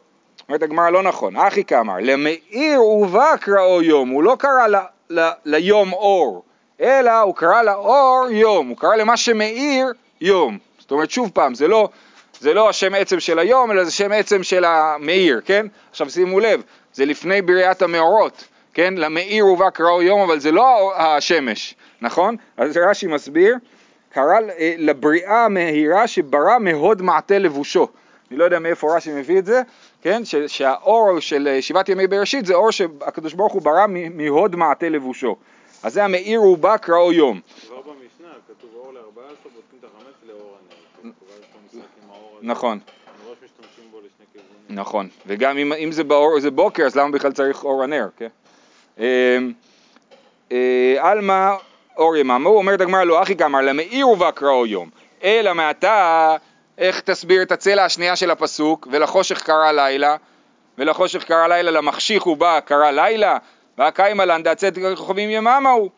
אומרת 0.49 0.63
הגמרא 0.63 0.91
לא 0.91 1.03
נכון, 1.03 1.37
אחי 1.37 1.65
כאמר, 1.65 1.95
למאיר 2.01 2.83
ובא 2.83 3.37
קראו 3.41 3.83
יום, 3.83 4.09
הוא 4.09 4.23
לא 4.23 4.37
קרא 4.39 4.67
ל, 4.67 4.77
ל, 5.11 5.29
ליום 5.45 5.93
אור, 5.93 6.43
אלא 6.81 7.21
הוא 7.21 7.35
קרא 7.35 7.63
לאור 7.63 8.27
יום, 8.31 8.69
הוא 8.69 8.77
קרא 8.77 8.97
למה 8.97 9.17
שמאיר 9.17 9.93
יום. 10.21 10.59
זאת 10.85 10.91
אומרת, 10.91 11.11
שוב 11.11 11.31
פעם, 11.35 11.55
זה 11.55 11.69
לא, 11.69 11.89
זה 12.41 12.55
לא 12.55 12.69
השם 12.69 12.95
עצם 12.95 13.21
של 13.21 13.39
היום, 13.39 13.71
אלא 13.71 13.85
זה 13.85 13.91
שם 13.91 14.13
עצם 14.13 14.43
של 14.43 14.65
המאיר, 14.65 15.41
כן? 15.45 15.67
עכשיו 15.91 16.11
שימו 16.11 16.41
לב, 16.41 16.63
זה 16.95 17.05
לפני 17.05 17.43
בריאת 17.43 17.83
המאורות, 17.83 18.45
כן? 18.75 18.95
למאיר 18.97 19.47
ובא 19.47 19.71
קראו 19.71 20.03
יום, 20.03 20.21
אבל 20.21 20.39
זה 20.39 20.53
לא 20.53 20.93
השמש, 20.97 21.75
נכון? 22.01 22.37
אז 22.57 22.77
רש"י 22.77 23.07
מסביר, 23.07 23.57
קרא 24.13 24.39
אה, 24.59 24.75
לבריאה 24.79 25.45
המהירה 25.45 26.07
שברא 26.07 26.59
מהוד 26.61 27.03
מעטה 27.03 27.39
לבושו. 27.39 27.89
אני 28.31 28.39
לא 28.39 28.45
יודע 28.45 28.59
מאיפה 28.59 28.97
רש"י 28.97 29.13
מביא 29.13 29.39
את 29.39 29.47
זה, 29.47 29.63
כן? 30.03 30.23
שהאור 30.47 31.21
של 31.21 31.59
שבעת 31.61 31.89
ימי 31.89 32.07
בראשית 32.07 32.47
זה 32.47 32.55
אור 32.55 32.71
שהקדוש 32.71 33.33
ברוך 33.33 33.53
הוא 33.53 33.63
ברא 33.63 33.87
מהוד 34.15 34.57
מעטה 34.57 34.89
לבושו. 34.89 35.37
אז 35.83 35.93
זה 35.93 36.05
המאיר 36.05 36.43
ובא 36.43 36.77
קראו 36.77 37.13
יום. 37.13 37.41
כבר 37.67 37.81
במשנה 37.81 38.33
כתוב 38.49 38.71
אור 38.75 38.93
ל-14 38.93 39.49
בודקים 39.55 39.79
את 39.81 39.85
החמץ 39.85 40.15
לאור 40.29 40.57
הנר. 41.03 41.13
נכון. 42.45 42.79
נכון, 44.69 45.09
וגם 45.27 45.59
אם, 45.59 45.73
אם 45.73 45.93
זה, 45.93 46.05
באור, 46.05 46.41
זה 46.41 46.51
בוקר, 46.51 46.83
אז 46.83 46.97
למה 46.97 47.11
בכלל 47.11 47.33
צריך 47.33 47.65
אור 47.65 47.83
הנר, 47.83 48.09
כן? 48.17 48.29
עלמא 50.99 51.55
אור 51.97 52.17
יממה, 52.17 52.49
הוא 52.49 52.59
אומר 52.59 52.75
את 52.75 52.81
הגמרא 52.81 53.05
לא 53.05 53.23
אחי 53.23 53.37
כאמר 53.37 53.61
למאיר 53.61 54.09
ובא 54.09 54.31
קראו 54.31 54.67
יום, 54.67 54.91
אלא 55.25 55.55
מעתה, 55.55 56.37
איך 56.79 57.01
תסביר 57.01 57.43
את 57.43 57.53
הצלע 57.53 57.85
השנייה 57.85 58.17
של 58.17 58.31
הפסוק, 58.31 58.89
ולחושך 58.91 59.43
קרא 59.43 59.73
לילה, 59.73 60.17
ולחושך 60.79 61.25
קרא 61.25 61.47
לילה, 61.47 61.71
למחשיך 61.71 62.27
ובא 62.27 62.61
קרא 62.61 62.91
לילה, 62.91 63.37
והקיימא 63.79 64.23
לן 64.23 64.43
דצאת 64.43 64.79
כוכבים 64.97 65.31
יממה 65.31 65.71
הוא. 65.71 65.91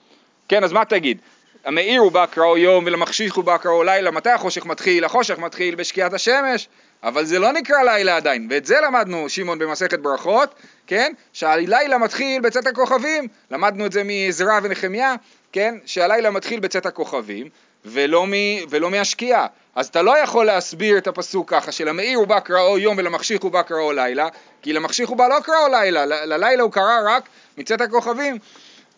כן, 0.48 0.64
אז 0.64 0.72
מה 0.72 0.84
תגיד? 0.84 1.18
המאיר 1.66 2.00
הוא 2.00 2.12
בא 2.12 2.26
קראו 2.26 2.58
יום 2.58 2.84
ולמחשיך 2.86 3.34
הוא 3.34 3.44
בא 3.44 3.56
קראו 3.56 3.84
לילה, 3.84 4.10
מתי 4.10 4.30
החושך 4.30 4.66
מתחיל? 4.66 5.04
החושך 5.04 5.38
מתחיל 5.38 5.74
בשקיעת 5.74 6.12
השמש, 6.12 6.68
אבל 7.02 7.24
זה 7.24 7.38
לא 7.38 7.52
נקרא 7.52 7.82
לילה 7.82 8.16
עדיין, 8.16 8.48
ואת 8.50 8.66
זה 8.66 8.76
למדנו, 8.86 9.28
שמעון, 9.28 9.58
במסכת 9.58 9.98
ברכות, 9.98 10.54
כן? 10.86 11.12
שהלילה 11.32 11.98
מתחיל 11.98 12.42
בצאת 12.42 12.66
הכוכבים, 12.66 13.28
למדנו 13.50 13.86
את 13.86 13.92
זה 13.92 14.02
מעזרא 14.04 14.60
ונחמיה, 14.62 15.14
כן? 15.52 15.74
שהלילה 15.86 16.30
מתחיל 16.30 16.60
בצאת 16.60 16.86
הכוכבים, 16.86 17.48
ולא, 17.84 18.26
מ, 18.26 18.32
ולא 18.70 18.90
מהשקיעה. 18.90 19.46
אז 19.74 19.86
אתה 19.86 20.02
לא 20.02 20.18
יכול 20.18 20.46
להסביר 20.46 20.98
את 20.98 21.06
הפסוק 21.06 21.50
ככה, 21.50 21.72
שלמאיר 21.72 22.18
הוא 22.18 22.26
בא 22.26 22.40
קראו 22.40 22.78
יום 22.78 22.98
ולמחשיך 22.98 23.42
הוא 23.42 23.52
בא 23.52 23.62
קראו 23.62 23.92
לילה, 23.92 24.28
כי 24.62 24.72
למחשיך 24.72 25.08
הוא 25.08 25.16
בא 25.16 25.28
לא 25.28 25.40
קראו 25.40 25.68
לילה, 25.70 26.06
ללילה 26.06 26.62
הוא 26.62 26.72
קרא 26.72 27.16
רק 27.16 27.28
מצאת 27.58 27.80
הכוכבים. 27.80 28.38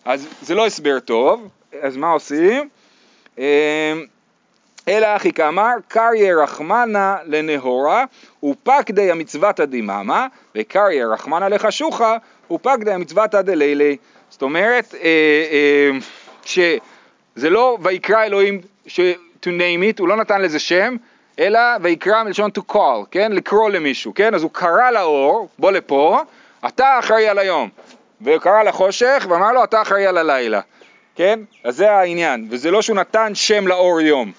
אז 0.04 0.28
זה 0.42 0.54
לא 0.54 0.66
הסבר 0.66 0.98
טוב, 0.98 1.48
אז 1.82 1.96
מה 1.96 2.10
עושים? 2.10 2.68
אמ, 3.38 3.44
אלא 4.88 5.16
אחי 5.16 5.32
כאמר, 5.32 5.72
קריה 5.88 6.36
רחמנה 6.42 7.16
לנהורה, 7.24 8.04
ופקדי 8.42 9.10
המצוותא 9.10 9.64
דממה, 9.64 10.26
וקריה 10.54 11.06
רחמנה 11.06 11.48
לחשוכה, 11.48 12.16
ופקדי 12.50 12.92
המצוותא 12.92 13.42
דלילי. 13.42 13.96
זאת 14.30 14.42
אומרת, 14.42 14.94
אה, 14.94 15.00
אה, 15.50 15.90
שזה 16.44 17.50
לא 17.50 17.78
ויקרא 17.82 18.24
אלוהים, 18.24 18.60
ש, 18.86 19.00
to 19.42 19.46
name 19.46 19.94
it, 19.94 19.98
הוא 19.98 20.08
לא 20.08 20.16
נתן 20.16 20.40
לזה 20.40 20.58
שם, 20.58 20.96
אלא 21.38 21.60
ויקרא 21.82 22.22
מלשון 22.22 22.50
to 22.58 22.74
call, 22.74 23.06
כן? 23.10 23.32
לקרוא 23.32 23.70
למישהו, 23.70 24.14
כן? 24.14 24.34
אז 24.34 24.42
הוא 24.42 24.50
קרא 24.54 24.90
לאור, 24.90 25.48
בוא 25.58 25.70
לפה, 25.70 26.20
אתה 26.66 26.98
אחראי 26.98 27.28
על 27.28 27.38
היום. 27.38 27.68
והוא 28.20 28.38
קרא 28.38 28.62
לחושך 28.62 29.26
ואמר 29.28 29.52
לו, 29.52 29.64
אתה 29.64 29.82
אחראי 29.82 30.06
על 30.06 30.18
הלילה. 30.18 30.60
כן? 31.18 31.40
אז 31.64 31.76
זה 31.76 31.92
העניין, 31.92 32.46
וזה 32.50 32.70
לא 32.70 32.82
שהוא 32.82 32.96
נתן 32.96 33.34
שם 33.34 33.66
לאור 33.66 34.00
יום. 34.00 34.32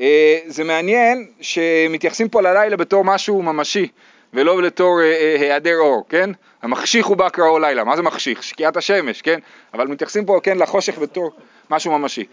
אה, 0.00 0.38
זה 0.46 0.64
מעניין 0.64 1.26
שמתייחסים 1.40 2.28
פה 2.28 2.42
ללילה 2.42 2.76
בתור 2.76 3.04
משהו 3.04 3.42
ממשי, 3.42 3.88
ולא 4.34 4.60
בתור 4.60 5.00
אה, 5.00 5.04
אה, 5.04 5.36
היעדר 5.40 5.76
אור, 5.78 6.04
כן? 6.08 6.30
המחשיך 6.62 7.06
הוא 7.06 7.16
בא 7.16 7.28
קראו 7.28 7.58
לילה, 7.58 7.84
מה 7.84 7.96
זה 7.96 8.02
מחשיך? 8.02 8.42
שקיעת 8.42 8.76
השמש, 8.76 9.22
כן? 9.22 9.38
אבל 9.74 9.86
מתייחסים 9.86 10.26
פה, 10.26 10.40
כן, 10.42 10.58
לחושך 10.58 10.98
בתור 10.98 11.30
משהו 11.70 11.98
ממשי. 11.98 12.24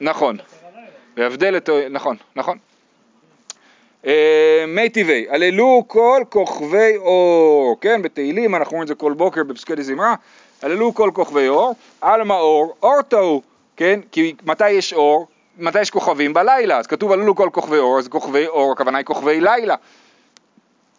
נכון. 0.00 0.36
והבדל 1.16 1.56
את... 1.56 1.70
נכון, 1.90 2.16
נכון. 2.36 2.58
אה, 4.06 4.64
מי 4.68 4.88
טבעי, 4.88 5.26
הללו 5.30 5.84
כל 5.86 6.22
כוכבי 6.28 6.96
אור, 6.96 7.76
כן, 7.80 8.02
בתהילים, 8.02 8.54
אנחנו 8.54 8.70
רואים 8.70 8.82
את 8.82 8.88
זה 8.88 8.94
כל 8.94 9.12
בוקר 9.12 9.44
בפסקי 9.44 9.74
דזמרה, 9.74 10.14
הללו 10.62 10.94
כל 10.94 11.10
כוכבי 11.14 11.48
אור, 11.48 11.74
עלמא 12.00 12.34
אור, 12.34 12.74
אור 12.82 13.02
טעו, 13.02 13.42
כן, 13.76 14.00
כי 14.12 14.34
מתי 14.46 14.70
יש 14.70 14.92
אור? 14.92 15.26
מתי 15.58 15.80
יש 15.80 15.90
כוכבים? 15.90 16.34
בלילה, 16.34 16.78
אז 16.78 16.86
כתוב 16.86 17.12
הללו 17.12 17.34
כל 17.34 17.48
כוכבי 17.52 17.78
אור, 17.78 17.98
אז 17.98 18.08
כוכבי 18.08 18.46
אור, 18.46 18.72
הכוונה 18.72 18.98
היא 18.98 19.04
כוכבי 19.04 19.40
לילה. 19.40 19.74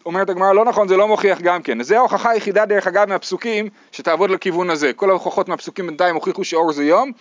אומרת 0.06 0.30
הגמרא, 0.30 0.54
לא 0.54 0.66
נכון, 0.66 0.88
זה 0.88 0.98
לא 0.98 1.08
מוכיח 1.08 1.42
גם 1.42 1.62
כן. 1.62 1.84
זו 1.84 1.96
ההוכחה 1.96 2.30
היחידה, 2.30 2.66
דרך 2.66 2.88
אגב, 2.88 3.10
מהפסוקים, 3.10 3.70
שתעבוד 3.92 4.30
לכיוון 4.30 4.70
הזה. 4.70 4.94
כל 4.94 5.10
ההוכחות 5.10 5.50
מהפסוקים 5.50 5.88
בינתיים 5.88 6.16
הוכיחו 6.16 6.44
שאור 6.44 6.74
זה 6.74 6.84
יום, 6.84 7.12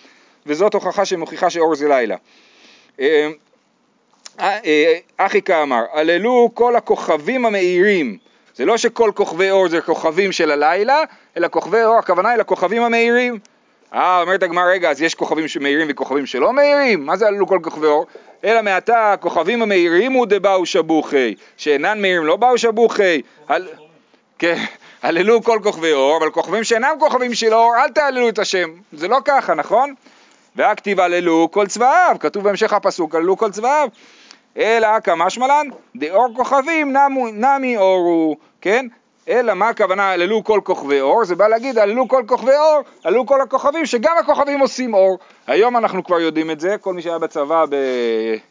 וזאת 0.46 0.74
הוכחה 0.74 1.04
שמוכיחה 1.04 1.50
שאור 1.50 1.74
זה 1.74 1.88
לילה. 1.88 2.16
אה, 3.00 3.30
אה, 4.40 4.98
אחי 5.16 5.42
כאמר, 5.42 5.82
הללו 5.92 6.50
כל 6.54 6.76
הכוכבים 6.76 7.46
המאירים. 7.46 8.18
זה 8.58 8.64
לא 8.64 8.76
שכל 8.76 9.10
כוכבי 9.14 9.50
אור 9.50 9.68
זה 9.68 9.80
כוכבים 9.80 10.32
של 10.32 10.50
הלילה, 10.50 11.02
אלא 11.36 11.48
כוכבי 11.48 11.84
אור, 11.84 11.98
הכוונה 11.98 12.30
היא 12.30 12.38
לכוכבים 12.38 12.82
המאירים. 12.82 13.38
אה, 13.94 14.20
אומרת 14.20 14.42
הגמרא, 14.42 14.64
רגע, 14.64 14.90
אז 14.90 15.02
יש 15.02 15.14
כוכבים 15.14 15.48
שמאירים 15.48 15.86
וכוכבים 15.90 16.26
שלא 16.26 16.52
מאירים? 16.52 17.06
מה 17.06 17.16
זה 17.16 17.26
הללו 17.26 17.46
כל 17.46 17.58
כוכבי 17.62 17.86
אור? 17.86 18.06
אלא 18.44 18.62
מעתה 18.62 19.12
הכוכבים 19.12 19.62
המאירים 19.62 20.12
הוא 20.12 20.26
דבאו 20.28 20.66
שבוכי, 20.66 21.34
שאינן 21.56 22.02
מאירים 22.02 22.24
לא 22.24 22.36
באו 22.36 22.58
שבוכי. 22.58 23.22
הל... 23.48 23.68
כן, 24.38 24.64
הללו 25.02 25.42
כל 25.42 25.58
כוכבי 25.62 25.92
אור, 25.92 26.16
אבל 26.16 26.30
כוכבים 26.30 26.64
שאינם 26.64 26.94
כוכבים 27.00 27.34
של 27.34 27.54
אור, 27.54 27.76
אל 27.76 27.88
תהללו 27.88 28.28
את 28.28 28.38
השם. 28.38 28.70
זה 28.92 29.08
לא 29.08 29.18
ככה, 29.24 29.54
נכון? 29.54 29.94
והכתיב 30.56 31.00
הללו 31.00 31.48
כל 31.50 31.66
צבאיו, 31.66 32.16
כתוב 32.20 32.44
בהמשך 32.44 32.72
הפסוק 32.72 33.14
הללו 33.14 33.36
כל 33.36 33.50
צבאיו. 33.50 33.88
אלא 34.58 35.00
כמשמע 35.00 35.46
לן, 35.46 35.68
דאור 35.96 36.28
כוכבים 36.36 36.96
נמו, 36.96 37.28
נמי 37.28 37.76
אורו, 37.76 38.36
כן? 38.60 38.86
אלא 39.28 39.54
מה 39.54 39.68
הכוונה 39.68 40.10
הללו 40.10 40.44
כל 40.44 40.60
כוכבי 40.64 41.00
אור? 41.00 41.24
זה 41.24 41.34
בא 41.34 41.48
להגיד 41.48 41.78
הללו 41.78 42.08
כל 42.08 42.22
כוכבי 42.26 42.56
אור, 42.56 42.80
הללו 43.04 43.26
כל 43.26 43.40
הכוכבים, 43.40 43.86
שגם 43.86 44.12
הכוכבים 44.20 44.60
עושים 44.60 44.94
אור. 44.94 45.18
היום 45.46 45.76
אנחנו 45.76 46.04
כבר 46.04 46.20
יודעים 46.20 46.50
את 46.50 46.60
זה, 46.60 46.76
כל 46.80 46.94
מי 46.94 47.02
שהיה 47.02 47.18
בצבא 47.18 47.64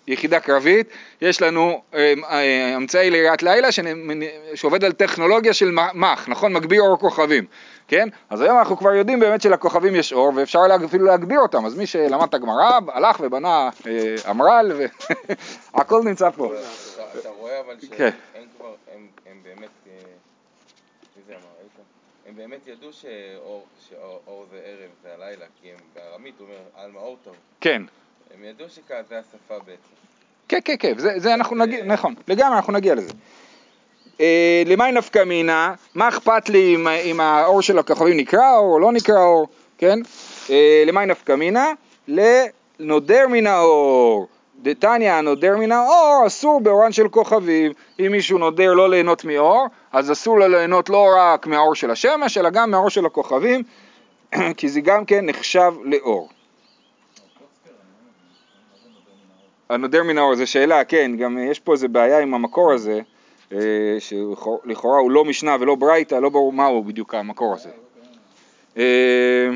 ביחידה 0.08 0.40
קרבית, 0.40 0.88
יש 1.22 1.42
לנו 1.42 1.82
אה, 1.94 2.14
אה, 2.30 2.76
אמצעי 2.76 3.10
ליריית 3.10 3.44
לילה 3.44 3.68
שעובד 4.56 4.84
על 4.84 4.92
טכנולוגיה 4.92 5.54
של 5.54 5.72
מח, 5.94 6.30
נכון? 6.30 6.54
מגביר 6.54 6.82
אור 6.82 7.00
כוכבים. 7.00 7.46
כן? 7.88 8.10
אז 8.30 8.42
היום 8.42 8.58
אנחנו 8.60 8.78
כבר 8.78 8.94
יודעים 8.94 9.20
באמת 9.20 9.42
שלכוכבים 9.42 9.96
יש 9.96 10.14
אור 10.14 10.32
ואפשר 10.36 10.60
אפילו 10.86 11.06
להגביר 11.06 11.40
אותם, 11.40 11.66
אז 11.66 11.78
מי 11.78 11.88
שלמד 11.88 12.28
את 12.28 12.34
הגמרא 12.34 12.80
הלך 12.88 13.18
ובנה 13.20 13.70
אה, 13.88 14.16
אמר"ל 14.30 14.72
והכל 15.74 16.02
נמצא 16.10 16.30
פה. 16.30 16.52
אתה 17.20 17.30
רואה 17.30 17.60
אבל 17.60 17.76
כן. 17.98 18.10
שהם 18.34 18.44
כבר, 18.58 18.74
הם 19.26 19.38
באמת, 19.44 19.70
אה, 19.88 19.92
מי 21.18 21.24
זה 21.28 21.34
אמר, 21.34 21.42
איתן? 21.64 21.84
הם 22.28 22.36
באמת 22.36 22.68
ידעו 22.68 22.94
שאור 22.94 23.66
שאור 23.90 24.46
זה 24.52 24.62
ערב 24.66 24.90
זה 25.04 25.14
הלילה, 25.14 25.46
כי 25.62 25.72
הם 25.72 25.78
בארמית 25.96 26.34
הוא 26.40 26.48
אומר 26.48 26.84
עלמא 26.84 27.00
אור 27.00 27.18
טוב. 27.24 27.36
כן. 27.62 27.82
הם 28.34 28.44
ידעו 28.44 28.70
שכזה 28.70 29.20
השפה 29.20 29.60
בעצם. 29.60 29.94
כן, 30.48 30.60
כן, 30.66 30.76
כן, 30.80 30.98
זה, 30.98 31.14
זה 31.18 31.34
אנחנו 31.34 31.56
נגיע, 31.56 31.86
נכון, 31.86 32.16
לגמרי 32.28 32.56
אנחנו 32.58 32.74
נגיע 32.74 32.96
לזה. 32.96 33.14
אה, 34.22 34.64
למאי 34.66 34.92
נפקא 34.92 35.24
מינה, 35.24 35.74
מה 35.96 36.08
אכפת 36.08 36.50
לי 36.50 36.76
אם, 36.76 36.88
אם 36.88 37.20
האור 37.20 37.62
של 37.62 37.80
הכוכבים 37.80 38.18
נקרא 38.18 38.58
אור 38.58 38.74
או 38.74 38.80
לא 38.80 38.92
נקרא 38.92 39.24
אור, 39.24 39.48
כן? 39.78 40.00
אה, 40.50 40.84
למאי 40.88 41.06
נפקא 41.06 41.36
מינה? 41.36 41.72
לנודר 42.08 43.28
מן 43.28 43.48
האור. 43.48 44.28
דתניא 44.62 45.12
הנודר 45.12 45.58
מן 45.58 45.72
האור 45.72 46.24
אסור 46.28 46.62
באורן 46.62 46.92
של 46.92 47.08
כוכבים. 47.08 47.72
אם 48.00 48.08
מישהו 48.12 48.38
נודר 48.38 48.74
לא 48.74 48.90
ליהנות 48.90 49.26
מאור, 49.26 49.68
אז 49.92 50.12
אסור 50.12 50.40
לו 50.40 50.48
ליהנות 50.48 50.90
לא 50.90 51.08
רק 51.18 51.48
מהאור 51.48 51.76
של 51.76 51.92
השמש, 51.92 52.38
אלא 52.38 52.50
גם 52.50 52.72
מהאור 52.72 52.90
של 52.90 53.06
הכוכבים, 53.06 53.64
כי 54.58 54.70
זה 54.70 54.82
גם 54.82 55.06
כן 55.06 55.26
נחשב 55.26 55.74
לאור. 55.84 56.30
הנודר 59.70 60.04
מן 60.04 60.18
האור, 60.18 60.36
זו 60.36 60.48
שאלה, 60.48 60.84
כן, 60.84 61.12
גם 61.18 61.38
יש 61.38 61.60
פה 61.60 61.74
איזה 61.74 61.88
בעיה 61.88 62.20
עם 62.20 62.34
המקור 62.34 62.74
הזה, 62.74 63.02
שלכאורה 64.00 65.00
הוא 65.00 65.12
לא 65.12 65.26
משנה 65.26 65.56
ולא 65.60 65.76
ברייתא, 65.76 66.16
לא 66.16 66.30
ברור 66.30 66.54
מהו 66.54 66.84
בדיוק 66.84 67.14
המקור 67.14 67.54
הזה. 67.54 67.70
אה, 68.78 69.50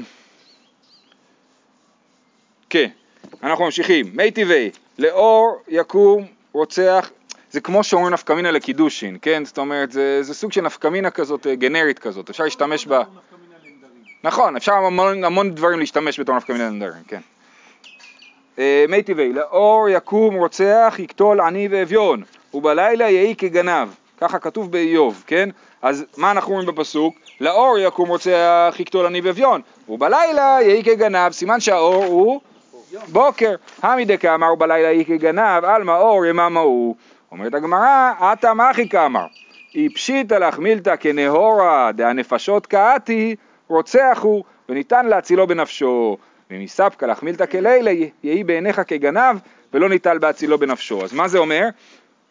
כן, 2.70 2.88
אנחנו 3.44 3.66
ממשיכים. 3.66 4.06
מי 4.14 4.32
טבעי, 4.32 4.72
לאור 5.00 5.62
יקום 5.68 6.26
רוצח, 6.52 7.12
זה 7.52 7.62
כמו 7.62 7.84
שאומרים 7.84 8.14
נפקמינה 8.14 8.52
לקידושין, 8.52 9.18
כן? 9.22 9.46
זאת 9.46 9.58
אומרת, 9.58 9.92
זה, 9.92 10.24
זה 10.24 10.34
סוג 10.34 10.52
של 10.52 10.62
נפקמינה 10.62 11.10
כזאת, 11.10 11.48
אה, 11.48 11.56
גנרית 11.56 12.00
כזאת, 12.00 12.30
אפשר 12.30 12.44
להשתמש 12.44 12.88
בה. 12.88 13.04
נכון, 14.24 14.56
אפשר 14.56 14.74
המון, 14.74 15.24
המון 15.24 15.56
דברים 15.56 15.80
להשתמש 15.80 16.20
בתור 16.20 16.36
נפקמינה 16.36 16.70
לנדרים, 16.70 17.04
כן. 17.08 17.22
אה, 18.60 18.86
מי 18.90 19.04
טבעי, 19.04 19.34
לאור 19.34 19.90
יקום 19.90 20.36
רוצח 20.36 20.96
יקטול 21.00 21.42
עני 21.42 21.68
ואביון, 21.72 22.24
ובלילה 22.53 23.10
יהי 23.10 23.36
כגנב, 23.36 23.88
ככה 24.22 24.39
כתוב 24.39 24.72
באיוב, 24.72 25.24
כן? 25.27 25.50
אז 25.81 26.05
מה 26.17 26.31
אנחנו 26.31 26.53
רואים 26.53 26.67
בפסוק? 26.67 27.15
לאור 27.39 27.77
יקום 27.79 28.10
רוצח 28.10 28.75
יקטול 28.79 29.05
עני 29.05 29.22
ואביון, 29.22 29.62
ובלילה 29.89 30.58
יהי 30.62 30.84
כגנב, 30.84 31.31
סימן 31.31 31.60
שהאור 31.60 32.03
הוא 32.03 32.41
בוקר. 33.08 33.55
המי 33.81 34.05
דקאמר 34.05 34.53
ובלילה 34.53 34.91
יהי 34.91 35.05
כגנב, 35.05 35.65
עלמא 35.65 35.91
אור 35.91 36.25
יממה 36.25 36.60
הוא. 36.60 36.96
אומרת 37.31 37.53
הגמרא, 37.53 38.12
עתה 38.20 38.53
מחי 38.53 38.89
כאמר, 38.89 39.25
אי 39.75 39.89
פשיטא 39.89 40.36
לך 40.36 40.60
מילתא 40.60 40.96
כנהורה 41.00 41.91
דהנפשות 41.91 42.65
קאתי 42.67 43.36
רוצח 43.67 44.20
הוא, 44.22 44.43
וניתן 44.70 45.05
להצילו 45.05 45.48
בנפשו. 45.48 46.17
ומספקא 46.51 47.05
לך 47.05 47.24
מילתא 47.24 47.46
כלילה 47.46 47.91
יהי 48.24 48.43
בעיניך 48.43 48.81
כגנב, 48.88 49.38
ולא 49.74 49.89
ניטל 49.89 50.17
בהצילו 50.17 50.58
בנפשו. 50.58 51.03
אז 51.03 51.13
מה 51.13 51.27
זה 51.27 51.38
אומר? 51.38 51.70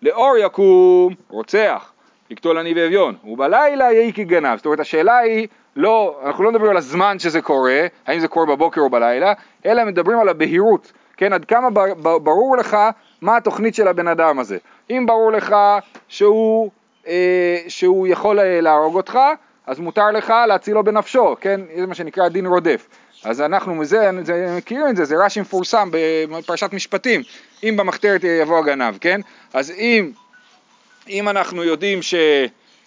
לאור 0.02 0.37
יקום 0.37 1.14
רוצח, 1.28 1.92
יקטול 2.30 2.59
עני 2.59 2.75
ואביון, 2.76 3.14
ובלילה 3.25 3.92
יהי 3.92 4.12
כגנב. 4.12 4.57
זאת 4.57 4.66
אומרת, 4.66 4.80
השאלה 4.80 5.19
היא, 5.19 5.49
לא, 5.76 6.21
אנחנו 6.25 6.45
לא 6.45 6.50
מדברים 6.50 6.71
על 6.71 6.76
הזמן 6.76 7.19
שזה 7.19 7.42
קורה, 7.42 7.87
האם 8.07 8.21
זה 8.21 8.28
קורה 8.28 8.47
בבוקר 8.47 8.80
או 8.80 8.90
בלילה, 8.90 9.33
אלא 9.66 9.85
מדברים 9.85 10.19
על 10.19 10.28
הבהירות, 10.28 10.92
כן, 11.16 11.33
עד 11.33 11.45
כמה 11.45 11.69
ברור 12.02 12.57
לך 12.57 12.76
מה 13.21 13.37
התוכנית 13.37 13.75
של 13.75 13.88
הבן 13.88 14.09
אדם 14.09 14.38
הזה. 14.38 14.59
אם 14.90 15.04
ברור 15.07 15.33
לך 15.33 15.57
שהוא, 16.09 16.71
אה, 17.07 17.59
שהוא 17.69 18.07
יכול 18.07 18.40
אה, 18.40 18.61
להרוג 18.61 18.97
אותך, 18.97 19.19
אז 19.66 19.80
מותר 19.80 20.11
לך 20.11 20.35
להצילו 20.49 20.85
בנפשו, 20.85 21.37
כן, 21.40 21.61
זה 21.76 21.87
מה 21.87 21.95
שנקרא 21.95 22.28
דין 22.28 22.47
רודף. 22.47 22.88
אז 23.24 23.40
אנחנו 23.40 23.74
מזה, 23.74 24.10
זה, 24.22 24.54
מכירים 24.56 24.88
את 24.88 24.96
זה, 24.96 25.04
זה 25.04 25.14
רש"י 25.24 25.40
מפורסם 25.40 25.88
בפרשת 26.30 26.72
משפטים, 26.72 27.22
אם 27.64 27.76
במחתרת 27.76 28.24
יבוא 28.24 28.58
הגנב, 28.58 28.94
כן? 29.00 29.20
אז 29.52 29.70
אם, 29.70 30.10
אם 31.08 31.28
אנחנו 31.28 31.64
יודעים 31.64 32.02
ש... 32.02 32.14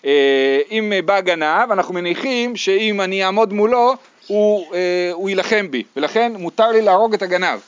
אה, 0.06 0.60
אם 0.72 0.94
בא 1.06 1.22
גנב, 1.22 1.72
אנחנו 1.72 1.94
מניחים 1.94 2.56
שאם 2.56 3.02
אני 3.02 3.26
אעמוד 3.26 3.54
מולו, 3.54 3.96
הוא, 4.28 4.74
אה, 4.74 5.10
הוא 5.14 5.30
יילחם 5.30 5.72
בי, 5.72 5.84
ולכן 5.96 6.32
מותר 6.36 6.72
לי 6.72 6.82
להרוג 6.82 7.14
את 7.14 7.22
הגנב, 7.22 7.60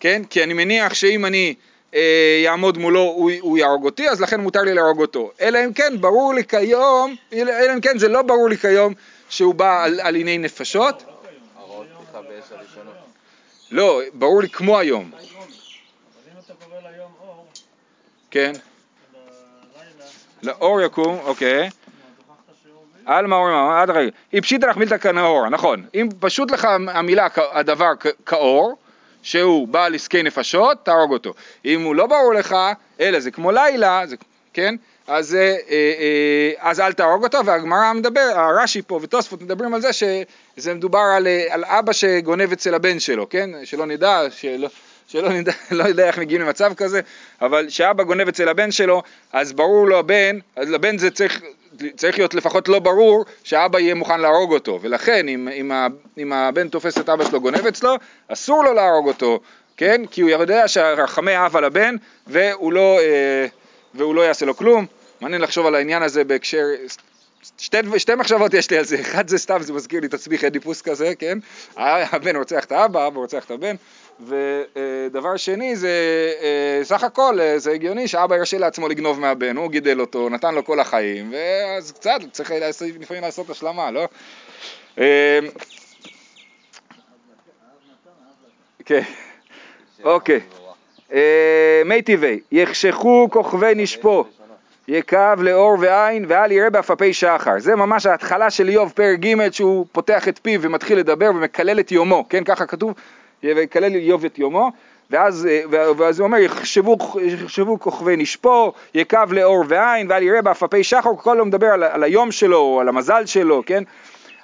כן? 0.00 0.22
כי 0.30 0.42
אני 0.42 0.54
מניח 0.54 0.94
שאם 0.94 1.26
אני 1.26 1.54
אה, 1.94 2.40
יעמוד 2.44 2.78
מולו 2.78 3.00
הוא, 3.00 3.30
הוא 3.40 3.58
יהרוג 3.58 3.84
אותי, 3.84 4.08
אז 4.08 4.20
לכן 4.20 4.40
מותר 4.40 4.62
לי 4.62 4.74
להרוג 4.74 5.00
אותו. 5.00 5.30
אלא 5.40 5.58
אם 5.64 5.72
כן 5.72 5.94
ברור 6.00 6.34
לי 6.34 6.44
כיום, 6.44 7.14
אלא 7.32 7.74
אם 7.74 7.80
כן 7.80 7.98
זה 7.98 8.08
לא 8.08 8.22
ברור 8.22 8.48
לי 8.48 8.56
כיום 8.56 8.94
שהוא 9.28 9.54
בא 9.54 9.84
על, 9.84 10.00
על 10.00 10.14
עיני 10.14 10.38
נפשות. 10.38 11.02
לא, 13.70 14.00
ברור 14.14 14.42
לי 14.42 14.48
כמו 14.48 14.78
היום, 14.78 15.10
אבל 15.14 15.22
אם 16.32 16.38
אתה 16.44 16.52
קורא 16.64 16.90
ליום 16.90 17.12
אור, 17.20 17.46
כן? 18.30 18.52
לאור 20.42 20.80
יקום, 20.80 21.18
אוקיי. 21.18 21.70
עלמא 23.06 23.34
אור 23.34 23.48
אמר, 23.48 23.82
עד 23.82 23.90
הרגע. 23.90 24.10
אם 24.34 24.40
פשיטא 24.40 24.66
לך 24.66 24.76
מילתא 24.76 24.98
כנאור, 24.98 25.48
נכון. 25.48 25.86
אם 25.94 26.08
פשוט 26.20 26.50
לך 26.50 26.68
המילה, 26.88 27.28
הדבר 27.52 27.92
כאור, 28.26 28.76
שהוא 29.22 29.68
בעל 29.68 29.94
עסקי 29.94 30.22
נפשות, 30.22 30.84
תהרוג 30.84 31.12
אותו. 31.12 31.34
אם 31.64 31.82
הוא 31.82 31.94
לא 31.94 32.06
ברור 32.06 32.34
לך, 32.34 32.56
אלא 33.00 33.20
זה 33.20 33.30
כמו 33.30 33.52
לילה, 33.52 34.06
זה, 34.06 34.16
כן? 34.52 34.74
אז, 35.06 35.34
אה, 35.34 35.40
אה, 35.40 35.56
אה, 35.70 36.70
אז 36.70 36.80
אל 36.80 36.92
תהרוג 36.92 37.24
אותו, 37.24 37.46
והגמרא 37.46 37.92
מדבר, 37.92 38.32
הרש"י 38.34 38.82
פה 38.82 39.00
ותוספות 39.02 39.42
מדברים 39.42 39.74
על 39.74 39.80
זה 39.80 39.92
שזה 39.92 40.74
מדובר 40.74 41.04
על, 41.16 41.26
אה, 41.26 41.46
על 41.50 41.64
אבא 41.64 41.92
שגונב 41.92 42.52
אצל 42.52 42.74
הבן 42.74 43.00
שלו, 43.00 43.28
כן? 43.28 43.50
שלא 43.64 43.86
נדע, 43.86 44.20
שלא, 44.30 44.68
שלא 45.08 45.28
נדע, 45.28 45.52
לא 45.70 45.84
יודע 45.84 46.06
איך 46.06 46.18
מגיעים 46.18 46.42
למצב 46.42 46.74
כזה, 46.74 47.00
אבל 47.40 47.68
שאבא 47.68 48.04
גונב 48.04 48.28
אצל 48.28 48.48
הבן 48.48 48.70
שלו, 48.70 49.02
אז 49.32 49.52
ברור 49.52 49.88
לו 49.88 49.98
הבן, 49.98 50.38
אז 50.56 50.70
לבן 50.70 50.98
זה 50.98 51.10
צריך, 51.10 51.42
צריך 51.96 52.18
להיות 52.18 52.34
לפחות 52.34 52.68
לא 52.68 52.78
ברור 52.78 53.24
שאבא 53.44 53.78
יהיה 53.78 53.94
מוכן 53.94 54.20
להרוג 54.20 54.52
אותו, 54.52 54.78
ולכן 54.82 55.28
אם, 55.28 55.48
אם, 55.48 55.72
אם 56.18 56.32
הבן 56.32 56.68
תופס 56.68 56.98
את 56.98 57.08
אבא 57.08 57.24
שלו 57.24 57.40
גונב 57.40 57.66
אצלו, 57.66 57.94
אסור 58.28 58.64
לו 58.64 58.72
להרוג 58.72 59.08
אותו, 59.08 59.40
כן? 59.76 60.02
כי 60.10 60.20
הוא 60.20 60.30
יודע 60.30 60.68
שהרחמי 60.68 61.46
אב 61.46 61.56
על 61.56 61.64
הבן, 61.64 61.96
והוא 62.26 62.72
לא, 62.72 62.98
אה, 63.00 63.46
והוא 63.94 64.14
לא 64.14 64.22
יעשה 64.22 64.46
לו 64.46 64.56
כלום. 64.56 64.86
מעניין 65.20 65.42
לחשוב 65.42 65.66
על 65.66 65.74
העניין 65.74 66.02
הזה 66.02 66.24
בהקשר, 66.24 66.64
שתי, 67.58 67.76
שתי 67.96 68.14
מחשבות 68.14 68.54
יש 68.54 68.70
לי 68.70 68.78
על 68.78 68.84
זה, 68.84 69.00
אחד 69.00 69.28
זה 69.28 69.38
סתם, 69.38 69.62
זה 69.62 69.72
מזכיר 69.72 70.00
לי 70.00 70.06
את 70.06 70.14
עצמי 70.14 70.38
חדיפוס 70.38 70.82
כזה, 70.82 71.14
כן? 71.18 71.38
הבן 71.76 72.36
רוצח 72.36 72.64
את 72.64 72.72
האבא, 72.72 73.00
האבא 73.00 73.18
רוצח 73.18 73.44
את 73.44 73.50
הבן, 73.50 73.76
ודבר 74.20 75.36
שני 75.36 75.76
זה 75.76 76.32
אה, 76.42 76.84
סך 76.84 77.04
הכל 77.04 77.40
אה, 77.40 77.58
זה 77.58 77.72
הגיוני 77.72 78.08
שאבא 78.08 78.36
ירשה 78.36 78.58
לעצמו 78.58 78.88
לגנוב 78.88 79.20
מהבן, 79.20 79.56
הוא 79.56 79.70
גידל 79.70 80.00
אותו, 80.00 80.28
נתן 80.28 80.54
לו 80.54 80.64
כל 80.64 80.80
החיים, 80.80 81.32
ואז 81.32 81.92
קצת 81.92 82.18
צריך 82.32 82.52
לפעמים 83.00 83.22
לעשות 83.22 83.50
השלמה, 83.50 83.90
לא? 83.90 84.08
אה, 84.98 85.38
כן, 88.84 89.02
אוקיי. 90.04 90.40
טבעי, 92.02 92.40
יחשכו 92.52 93.28
כוכבי 93.30 93.72
נשפו, 93.76 94.24
יקב 94.88 95.38
לאור 95.40 95.76
ועין 95.80 96.24
ואל 96.28 96.52
יראה 96.52 96.70
באפפי 96.70 97.12
שחר. 97.12 97.58
זה 97.58 97.76
ממש 97.76 98.06
ההתחלה 98.06 98.50
של 98.50 98.68
איוב 98.68 98.92
פרק 98.94 99.18
ג' 99.18 99.50
שהוא 99.52 99.86
פותח 99.92 100.28
את 100.28 100.40
פיו 100.42 100.62
ומתחיל 100.62 100.98
לדבר 100.98 101.30
ומקלל 101.34 101.80
את 101.80 101.92
יומו, 101.92 102.24
כן 102.28 102.44
ככה 102.44 102.66
כתוב, 102.66 102.94
ויקלל 103.42 103.94
איוב 103.94 104.24
את 104.24 104.38
יומו, 104.38 104.70
ואז, 105.10 105.48
אה, 105.50 105.60
ואז 105.96 106.20
הוא 106.20 106.26
אומר 106.26 106.38
יחשבו, 106.38 106.96
יחשבו 107.22 107.80
כוכבי 107.80 108.16
נשפו, 108.16 108.72
יקב 108.94 109.32
לאור 109.32 109.64
ועין 109.68 110.06
ואל 110.10 110.22
יראה 110.22 110.42
באפפי 110.42 110.84
שחר, 110.84 111.08
הוא 111.08 111.18
כל 111.18 111.30
הזמן 111.30 111.48
מדבר 111.48 111.66
על, 111.66 111.82
על 111.82 112.02
היום 112.02 112.32
שלו 112.32 112.58
או 112.58 112.80
על 112.80 112.88
המזל 112.88 113.26
שלו, 113.26 113.62
כן? 113.66 113.82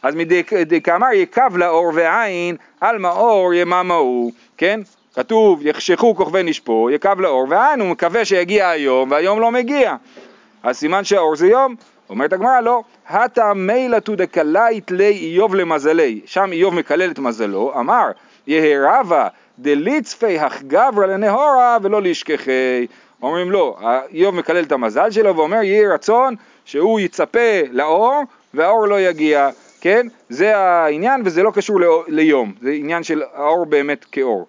אז 0.03 0.15
מדקאמר 0.15 1.13
יקב 1.13 1.57
לאור 1.57 1.93
ועין, 1.95 2.57
על 2.81 2.99
מאור 2.99 3.55
יממה 3.55 3.95
הוא, 3.95 4.33
כן? 4.57 4.81
כתוב 5.15 5.67
יחשכו 5.67 6.17
כוכבי 6.17 6.43
נשפו, 6.43 6.91
יקב 6.91 7.21
לאור 7.21 7.47
ועין, 7.51 7.81
הוא 7.81 7.89
מקווה 7.89 8.25
שיגיע 8.25 8.69
היום 8.69 9.11
והיום 9.11 9.41
לא 9.41 9.51
מגיע. 9.51 9.97
אז 10.63 10.77
סימן 10.77 11.05
שהאור 11.05 11.37
זה 11.37 11.47
יום. 11.47 11.75
אומרת 12.11 12.33
הגמרא 12.33 12.61
לא, 12.61 12.83
הטה 13.09 13.55
מילתו 13.55 14.17
דקלית 14.17 14.91
לי 14.91 15.11
איוב 15.11 15.55
למזלי, 15.55 16.21
שם 16.27 16.53
איוב 16.53 16.75
מקלל 16.75 17.11
את 17.11 17.19
מזלו, 17.19 17.73
אמר 17.81 18.11
יהרבה 18.47 19.29
דליצפי 19.59 20.39
החגברא 20.39 21.07
לנהורה 21.07 21.79
ולא 21.83 22.03
לישכחי. 22.03 22.87
אומרים 23.23 23.51
לא, 23.51 23.79
איוב 24.13 24.35
מקלל 24.35 24.63
את 24.65 24.73
המזל 24.73 25.11
שלו 25.11 25.37
ואומר 25.37 25.63
יהי 25.63 25.87
רצון 25.87 26.35
שהוא 26.65 27.01
יצפה 27.01 27.61
לאור 27.71 28.23
והאור 28.55 28.87
לא 28.87 29.01
יגיע, 29.01 29.51
כן? 29.81 30.07
זה 30.29 30.57
העניין 30.57 31.23
וזה 31.25 31.43
לא 31.43 31.51
קשור 31.55 31.79
ליום, 32.09 32.53
זה 32.61 32.71
עניין 32.71 33.03
של 33.03 33.23
האור 33.35 33.67
באמת 33.67 34.05
כאור. 34.05 34.47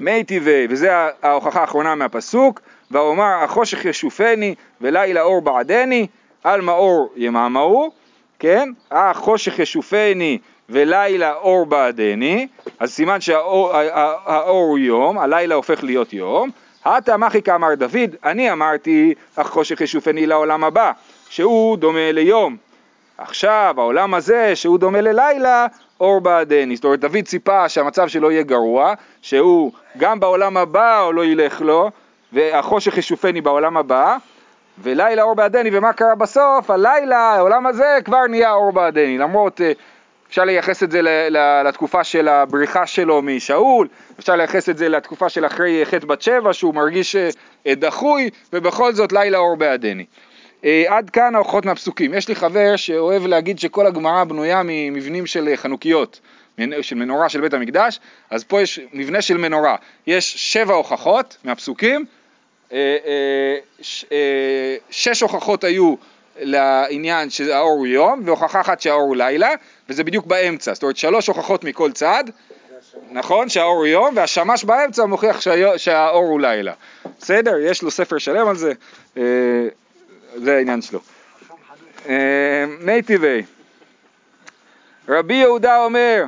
מי 0.00 0.24
טבעי, 0.24 0.66
וזה 0.70 0.90
ההוכחה 1.22 1.60
האחרונה 1.60 1.94
מהפסוק, 1.94 2.60
ואומר 2.92 3.44
החושך 3.44 3.84
ישופני 3.84 4.54
ולילה 4.80 5.22
אור 5.22 5.40
בעדני, 5.42 6.06
על 6.44 6.60
מאור 6.60 7.12
יממהו, 7.16 7.90
כן? 8.38 8.68
החושך 8.90 9.58
ישופני 9.58 10.38
ולילה 10.68 11.32
אור 11.34 11.66
בעדני, 11.66 12.48
אז 12.80 12.92
סימן 12.92 13.20
שהאור 13.20 13.72
הא- 13.76 14.16
האור 14.26 14.68
הוא 14.68 14.78
יום, 14.78 15.18
הלילה 15.18 15.54
הופך 15.54 15.84
להיות 15.84 16.12
יום. 16.12 16.50
הטה 16.84 17.16
מחי 17.16 17.42
כאמר 17.42 17.74
דוד, 17.74 18.16
אני 18.24 18.52
אמרתי 18.52 19.14
החושך 19.36 19.80
ישופני 19.80 20.26
לעולם 20.26 20.64
הבא, 20.64 20.92
שהוא 21.28 21.76
דומה 21.76 22.12
ליום. 22.12 22.56
עכשיו 23.18 23.74
העולם 23.78 24.14
הזה 24.14 24.56
שהוא 24.56 24.78
דומה 24.78 25.00
ללילה, 25.00 25.66
אור 26.00 26.20
בעדני. 26.20 26.76
זאת 26.76 26.84
אומרת 26.84 27.00
דוד 27.00 27.24
ציפה 27.24 27.68
שהמצב 27.68 28.08
שלו 28.08 28.30
יהיה 28.30 28.42
גרוע, 28.42 28.94
שהוא 29.22 29.72
גם 29.98 30.20
בעולם 30.20 30.56
הבא 30.56 30.98
הוא 31.00 31.14
לא 31.14 31.24
ילך 31.24 31.60
לו, 31.60 31.90
והחושך 32.32 32.98
ישופני 32.98 33.40
בעולם 33.40 33.76
הבא, 33.76 34.16
ולילה 34.78 35.22
אור 35.22 35.34
בעדני, 35.34 35.70
ומה 35.72 35.92
קרה 35.92 36.14
בסוף? 36.14 36.70
הלילה, 36.70 37.18
העולם 37.18 37.66
הזה 37.66 37.98
כבר 38.04 38.26
נהיה 38.28 38.52
אור 38.52 38.72
בעדני, 38.72 39.18
למרות 39.18 39.60
אה, 39.60 39.72
אפשר 40.28 40.44
לייחס 40.44 40.82
את 40.82 40.90
זה 40.90 41.00
לתקופה 41.64 42.04
של 42.04 42.28
הבריחה 42.28 42.86
שלו 42.86 43.22
משאול, 43.22 43.88
אפשר 44.18 44.36
לייחס 44.36 44.68
את 44.68 44.78
זה 44.78 44.88
לתקופה 44.88 45.28
של 45.28 45.46
אחרי 45.46 45.86
חטא 45.86 46.06
בת 46.06 46.22
שבע 46.22 46.52
שהוא 46.52 46.74
מרגיש 46.74 47.16
אה, 47.16 47.28
אה, 47.66 47.74
דחוי, 47.74 48.30
ובכל 48.52 48.92
זאת 48.92 49.12
לילה 49.12 49.38
אור 49.38 49.56
בעדני. 49.56 50.04
עד 50.88 51.10
כאן 51.10 51.34
ההוכחות 51.34 51.64
מהפסוקים. 51.64 52.14
יש 52.14 52.28
לי 52.28 52.34
חבר 52.34 52.76
שאוהב 52.76 53.26
להגיד 53.26 53.58
שכל 53.58 53.86
הגמרא 53.86 54.24
בנויה 54.24 54.62
ממבנים 54.64 55.26
של 55.26 55.48
חנוכיות, 55.56 56.20
של 56.80 56.96
מנורה 56.96 57.28
של 57.28 57.40
בית 57.40 57.54
המקדש, 57.54 58.00
אז 58.30 58.44
פה 58.44 58.62
יש 58.62 58.80
מבנה 58.92 59.22
של 59.22 59.36
מנורה. 59.36 59.76
יש 60.06 60.52
שבע 60.52 60.74
הוכחות 60.74 61.36
מהפסוקים, 61.44 62.06
שש 64.90 65.22
הוכחות 65.22 65.64
היו 65.64 65.94
לעניין 66.40 67.30
שהאור 67.30 67.70
הוא 67.70 67.86
יום, 67.86 68.22
והוכחה 68.24 68.60
אחת 68.60 68.80
שהאור 68.80 69.02
הוא 69.02 69.16
לילה, 69.16 69.50
וזה 69.88 70.04
בדיוק 70.04 70.26
באמצע, 70.26 70.74
זאת 70.74 70.82
אומרת 70.82 70.96
שלוש 70.96 71.26
הוכחות 71.26 71.64
מכל 71.64 71.92
צד, 71.92 72.24
נכון, 73.10 73.48
שהאור 73.48 73.76
הוא 73.76 73.86
יום, 73.86 74.16
והשמש 74.16 74.64
באמצע 74.64 75.04
מוכיח 75.04 75.40
שהאור 75.76 76.24
הוא 76.24 76.40
לילה. 76.40 76.72
בסדר? 77.20 77.58
יש 77.58 77.82
לו 77.82 77.90
ספר 77.90 78.18
שלם 78.18 78.48
על 78.48 78.56
זה, 78.56 78.72
אה, 79.16 79.22
זה 80.34 80.56
העניין 80.56 80.82
שלו. 80.82 81.00
אה, 82.08 82.64
טבעי, 83.06 83.42
רבי 85.08 85.34
יהודה 85.34 85.84
אומר, 85.84 86.24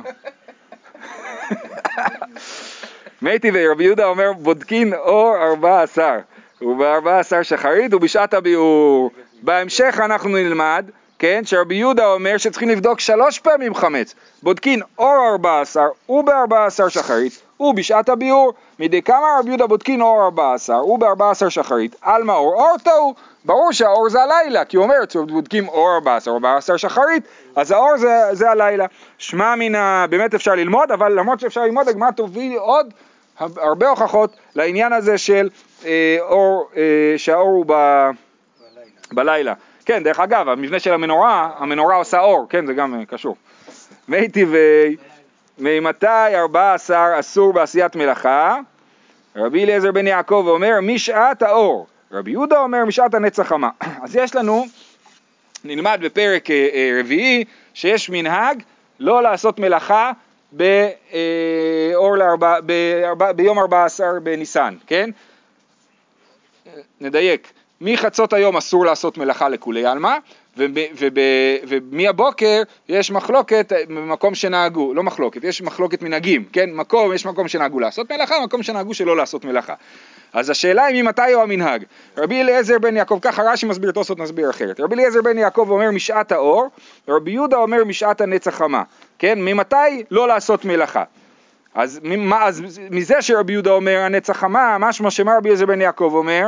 מי 3.21 3.39
טבעי, 3.39 3.67
רבי 3.67 3.83
יהודה 3.83 4.05
אומר 4.05 4.33
בודקין 4.33 4.93
אור 4.93 5.37
ארבע 5.37 5.81
עשר, 5.81 6.17
ובארבע 6.61 7.19
עשר 7.19 7.43
שחרית 7.43 7.93
ובשעת 7.93 8.33
הביאור. 8.33 9.11
בהמשך 9.41 9.99
אנחנו 10.05 10.29
נלמד, 10.29 10.85
כן, 11.19 11.41
שרבי 11.45 11.75
יהודה 11.75 12.05
אומר 12.05 12.37
שצריכים 12.37 12.69
לבדוק 12.69 12.99
שלוש 12.99 13.39
פעמים 13.39 13.75
חמץ. 13.75 14.15
בודקין 14.43 14.81
אור 14.97 15.29
ארבע 15.31 15.61
עשר 15.61 15.87
ובארבע 16.09 16.65
עשר 16.65 16.89
שחרית 16.89 17.41
ובשעת 17.59 18.09
הביאור. 18.09 18.53
מדי 18.79 19.01
כמה 19.01 19.27
רבי 19.39 19.49
יהודה 19.49 19.67
בודקין 19.67 20.01
אור 20.01 20.23
ארבע 20.23 20.53
עשר 20.53 20.85
ובארבע 20.85 21.31
עשר 21.31 21.49
שחרית, 21.49 21.95
עלמא 22.01 22.31
אור 22.31 22.53
אור 22.53 22.77
טעו. 22.83 23.13
ברור 23.45 23.71
שהאור 23.71 24.09
זה 24.09 24.19
הלילה, 24.23 24.65
כי 24.65 24.77
הוא 24.77 24.83
אומר, 24.83 24.95
בודקים 25.27 25.67
אור 25.67 25.95
ארבע 25.95 26.15
עשר, 26.15 26.31
ארבע 26.31 26.57
עשר 26.57 26.77
שחרית, 26.77 27.23
אז 27.55 27.71
האור 27.71 27.97
זה, 27.97 28.09
זה 28.31 28.51
הלילה. 28.51 28.85
שמע 29.17 29.55
מן 29.55 29.75
ה... 29.75 30.05
באמת 30.09 30.33
אפשר 30.33 30.55
ללמוד, 30.55 30.91
אבל 30.91 31.19
למרות 31.19 31.39
שאפשר 31.39 31.61
ללמוד, 31.61 31.87
הגמרא 31.87 32.11
תוביל 32.11 32.57
עוד 32.57 32.93
הרבה 33.39 33.89
הוכחות 33.89 34.35
לעניין 34.55 34.93
הזה 34.93 35.17
של 35.17 35.49
אור, 36.19 36.69
אה, 36.75 37.13
שהאור 37.17 37.47
הוא 37.47 37.65
ב... 37.67 37.73
בלילה. 39.11 39.53
כן, 39.85 40.03
דרך 40.03 40.19
אגב, 40.19 40.49
המבנה 40.49 40.79
של 40.79 40.93
המנורה, 40.93 41.49
המנורה 41.57 41.95
עושה 41.95 42.19
אור, 42.19 42.45
כן, 42.49 42.65
זה 42.65 42.73
גם 42.73 42.99
אה, 42.99 43.05
קשור. 43.05 43.35
מי 44.07 44.29
טבעי, 44.29 44.95
ממתי 45.57 46.35
14 46.35 47.19
אסור 47.19 47.53
בעשיית 47.53 47.95
מלאכה? 47.95 48.57
רבי 49.35 49.63
אליעזר 49.63 49.91
בן 49.91 50.07
יעקב 50.07 50.45
אומר 50.47 50.79
משעת 50.81 51.41
האור, 51.41 51.87
רבי 52.11 52.31
יהודה 52.31 52.59
אומר 52.59 52.85
משעת 52.85 53.13
הנצח 53.13 53.47
חמה. 53.47 53.69
אז 54.03 54.15
יש 54.15 54.35
לנו, 54.35 54.65
נלמד 55.63 55.99
בפרק 56.03 56.51
אה, 56.51 56.67
אה, 56.73 56.99
רביעי, 56.99 57.43
שיש 57.73 58.09
מנהג 58.09 58.63
לא 58.99 59.23
לעשות 59.23 59.59
מלאכה 59.59 60.11
באור 60.51 62.17
לארבע, 62.17 62.61
בארבע, 62.61 63.31
ביום 63.31 63.59
14 63.59 64.07
בניסן, 64.23 64.75
כן? 64.87 65.09
נדייק, 67.01 67.53
מחצות 67.81 68.33
היום 68.33 68.57
אסור 68.57 68.85
לעשות 68.85 69.17
מלאכה 69.17 69.49
לכולי 69.49 69.85
עלמא, 69.85 70.17
ומהבוקר 71.67 72.61
יש 72.89 73.11
מחלוקת 73.11 73.73
במקום 73.87 74.35
שנהגו, 74.35 74.93
לא 74.93 75.03
מחלוקת, 75.03 75.43
יש 75.43 75.61
מחלוקת 75.61 76.01
מנהגים, 76.01 76.45
כן? 76.53 76.69
מקום, 76.73 77.13
יש 77.13 77.25
מקום 77.25 77.47
שנהגו 77.47 77.79
לעשות 77.79 78.11
מלאכה, 78.11 78.35
מקום 78.43 78.63
שנהגו 78.63 78.93
שלא 78.93 79.17
לעשות 79.17 79.45
מלאכה. 79.45 79.73
אז 80.33 80.49
השאלה 80.49 80.85
היא 80.85 81.03
ממתי 81.03 81.33
הוא 81.33 81.43
המנהג. 81.43 81.83
רבי 82.17 82.41
אליעזר 82.41 82.79
בן 82.79 82.97
יעקב, 82.97 83.19
ככה 83.21 83.43
רש"י 83.43 83.65
מסביר, 83.65 83.91
תוספות 83.91 84.19
נסביר 84.19 84.49
אחרת. 84.49 84.79
רבי 84.79 84.95
אליעזר 84.95 85.21
בן 85.21 85.37
יעקב 85.37 85.67
אומר 85.69 85.91
משעת 85.91 86.31
האור, 86.31 86.67
ורבי 87.07 87.31
יהודה 87.31 87.57
אומר 87.57 87.83
משעת 87.83 88.21
הנצח 88.21 88.55
חמה. 88.55 88.83
כן? 89.19 89.39
ממתי 89.41 90.03
לא 90.11 90.27
לעשות 90.27 90.65
מלאכה. 90.65 91.03
אז, 91.75 91.99
מה, 92.03 92.45
אז 92.45 92.79
מזה 92.91 93.21
שרבי 93.21 93.53
יהודה 93.53 93.71
אומר 93.71 93.97
הנצח 93.99 94.37
חמה, 94.37 94.77
משמע 94.79 95.11
שמה 95.11 95.37
רבי 95.37 95.49
אליעזר 95.49 95.65
בן 95.65 95.81
יעקב 95.81 96.11
אומר? 96.15 96.47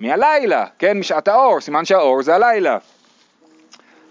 מהלילה, 0.00 0.66
כן? 0.78 0.98
משעת 0.98 1.28
האור, 1.28 1.60
סימן 1.60 1.84
שהאור 1.84 2.22
זה 2.22 2.34
הלילה. 2.34 2.78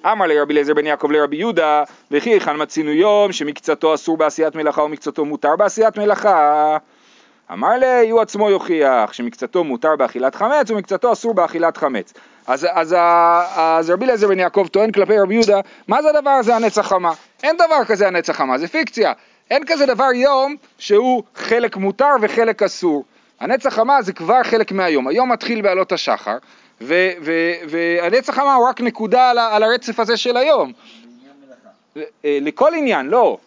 אמר 0.05 0.25
לרבי 0.25 0.53
אליעזר 0.53 0.73
בן 0.73 0.85
יעקב 0.85 1.11
לרבי 1.11 1.37
יהודה, 1.37 1.83
וכי 2.11 2.29
היכן 2.29 2.61
מצינו 2.61 2.91
יום 2.91 3.31
שמקצתו 3.31 3.93
אסור 3.93 4.17
בעשיית 4.17 4.55
מלאכה 4.55 4.81
ומקצתו 4.81 5.25
מותר 5.25 5.55
בעשיית 5.55 5.97
מלאכה? 5.97 6.77
אמר 7.51 7.77
לי, 7.77 8.09
הוא 8.09 8.21
עצמו 8.21 8.49
יוכיח 8.49 9.13
שמקצתו 9.13 9.63
מותר 9.63 9.95
באכילת 9.95 10.35
חמץ 10.35 10.71
ומקצתו 10.71 11.13
אסור 11.13 11.33
באכילת 11.33 11.77
חמץ. 11.77 12.13
אז, 12.47 12.67
אז, 12.71 12.95
אז 13.55 13.89
רבי 13.89 14.05
אליעזר 14.05 14.27
בן 14.27 14.39
יעקב 14.39 14.67
טוען 14.71 14.91
כלפי 14.91 15.19
רבי 15.19 15.33
יהודה, 15.33 15.59
מה 15.87 16.01
זה 16.01 16.09
הדבר 16.09 16.29
הזה 16.29 16.55
הנצח 16.55 16.87
חמה? 16.87 17.11
אין 17.43 17.55
דבר 17.55 17.85
כזה 17.87 18.07
הנצח 18.07 18.35
חמה, 18.35 18.57
זה 18.57 18.67
פיקציה. 18.67 19.13
אין 19.51 19.63
כזה 19.67 19.85
דבר 19.85 20.13
יום 20.15 20.55
שהוא 20.77 21.23
חלק 21.35 21.77
מותר 21.77 22.15
וחלק 22.21 22.63
אסור. 22.63 23.03
הנצח 23.39 23.73
חמה 23.73 24.01
זה 24.01 24.13
כבר 24.13 24.43
חלק 24.43 24.71
מהיום. 24.71 25.07
היום 25.07 25.31
מתחיל 25.31 25.61
בעלות 25.61 25.91
השחר, 25.91 26.37
והנצח 26.81 28.33
חמה 28.33 28.55
הוא 28.55 28.67
רק 28.67 28.81
נקודה 28.81 29.29
על, 29.29 29.37
על 29.39 29.63
הרצף 29.63 29.99
הזה 29.99 30.17
של 30.17 30.37
היום. 30.37 30.73
אה, 31.97 32.01
לכל 32.25 32.73
עניין, 32.73 33.05
לא. 33.05 33.37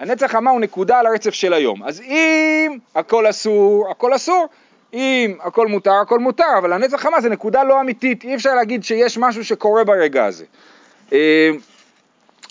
הנצח 0.00 0.26
חמה 0.32 0.50
הוא 0.50 0.60
נקודה 0.60 0.98
על 0.98 1.06
הרצף 1.06 1.34
של 1.34 1.52
היום. 1.52 1.82
אז 1.82 2.00
אם 2.00 2.78
הכל 2.94 3.30
אסור, 3.30 3.90
הכל 3.90 4.16
אסור. 4.16 4.46
אם 4.94 5.36
הכל 5.40 5.66
מותר, 5.66 5.94
הכל 6.02 6.18
מותר, 6.18 6.58
אבל 6.58 6.72
הנצח 6.72 7.00
חמה 7.00 7.20
זה 7.20 7.28
נקודה 7.28 7.64
לא 7.64 7.80
אמיתית, 7.80 8.24
אי 8.24 8.34
אפשר 8.34 8.54
להגיד 8.54 8.84
שיש 8.84 9.18
משהו 9.18 9.44
שקורה 9.44 9.84
ברגע 9.84 10.24
הזה. 10.24 10.44
אה, 11.12 11.50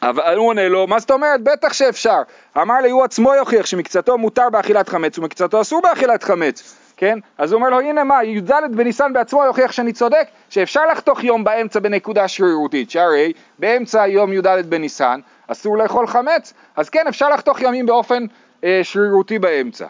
אבל 0.02 0.38
הוא 0.38 0.48
עונה 0.48 0.70
לו, 0.70 0.88
מה 0.88 1.00
זאת 1.00 1.12
אומרת? 1.12 1.42
בטח 1.44 1.74
שאפשר. 1.74 2.22
אמר 2.62 2.82
לי, 2.82 2.89
הוא 2.89 3.04
עצמו 3.04 3.34
יוכיח 3.34 3.66
שמקצתו 3.66 4.18
מותר 4.18 4.50
באכילת 4.50 4.89
חמץ 4.89 5.20
ומקצתו 5.20 5.62
אסור 5.62 5.82
באכילת 5.82 6.24
חמץ. 6.24 6.76
כן? 6.98 7.20
אז 7.38 7.52
הוא 7.52 7.60
אומר 7.60 7.70
לו, 7.70 7.80
הנה 7.80 8.04
מה, 8.04 8.24
י"ד 8.24 8.52
בניסן 8.76 9.13
בעצמו 9.13 9.46
יוכיח 9.46 9.72
שאני 9.72 9.94
צודק, 9.94 10.28
שאפשר 10.50 10.86
לחתוך 10.92 11.24
יום 11.24 11.44
באמצע 11.44 11.80
בנקודה 11.80 12.28
שרירותית, 12.28 12.92
שהרי 12.92 13.34
באמצע 13.60 14.08
יום 14.08 14.34
י"ד 14.34 14.70
בניסן 14.70 15.20
אסור 15.48 15.78
לאכול 15.78 16.08
חמץ, 16.08 16.54
אז 16.76 16.89
כן, 16.89 17.08
אפשר 17.08 17.30
לחתוך 17.30 17.62
ימים 17.62 17.86
באופן 17.86 18.26
אה, 18.63 18.80
שרירותי 18.84 19.39
באמצע. 19.39 19.86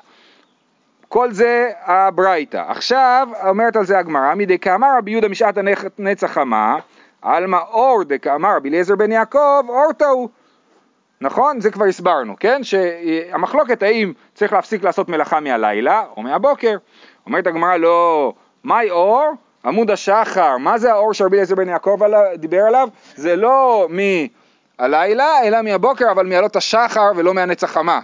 כל 1.10 1.32
זה 1.32 1.70
הברייתא. 1.86 2.64
עכשיו 2.68 3.28
אומרת 3.48 3.76
על 3.76 3.86
זה 3.86 4.00
הגמרא, 4.00 4.36
מדי 4.36 4.60
כאמר 4.60 4.88
רבי 4.98 5.12
יהודה 5.12 5.28
משעת 5.28 5.58
הנצח 5.98 6.32
חמה, 6.32 6.78
עלמא 7.22 7.58
אור 7.72 8.04
דקאמר 8.04 8.56
רבי 8.56 8.70
אליעזר 8.70 8.96
בן 8.96 9.12
יעקב, 9.12 9.66
אור 9.70 9.94
טעו. 9.98 10.30
נכון? 11.24 11.62
זה 11.62 11.72
כבר 11.72 11.86
הסברנו, 11.86 12.36
כן? 12.40 12.64
שהמחלוקת 12.64 13.84
האם 13.84 14.14
צריך 14.34 14.54
להפסיק 14.54 14.84
לעשות 14.84 15.10
מלאכה 15.10 15.40
מהלילה 15.40 16.04
או 16.18 16.22
מהבוקר. 16.22 16.78
אומרת 17.26 17.48
הגמרא 17.48 17.78
לא, 17.78 18.34
מהי 18.64 18.90
אור? 18.90 19.32
עמוד 19.66 19.92
השחר, 19.92 20.58
מה 20.58 20.78
זה 20.78 20.92
האור 20.92 21.14
שרבי 21.14 21.36
אליעזר 21.36 21.56
בן 21.56 21.70
יעקב 21.70 22.00
דיבר 22.36 22.62
עליו? 22.68 22.90
זה 23.16 23.36
לא 23.36 23.88
מהלילה 23.90 25.44
אלא 25.44 25.62
מהבוקר 25.62 26.12
אבל 26.12 26.26
מעלות 26.26 26.56
השחר 26.56 27.12
ולא 27.16 27.34
מהנצח 27.34 27.72
חמה. 27.72 28.00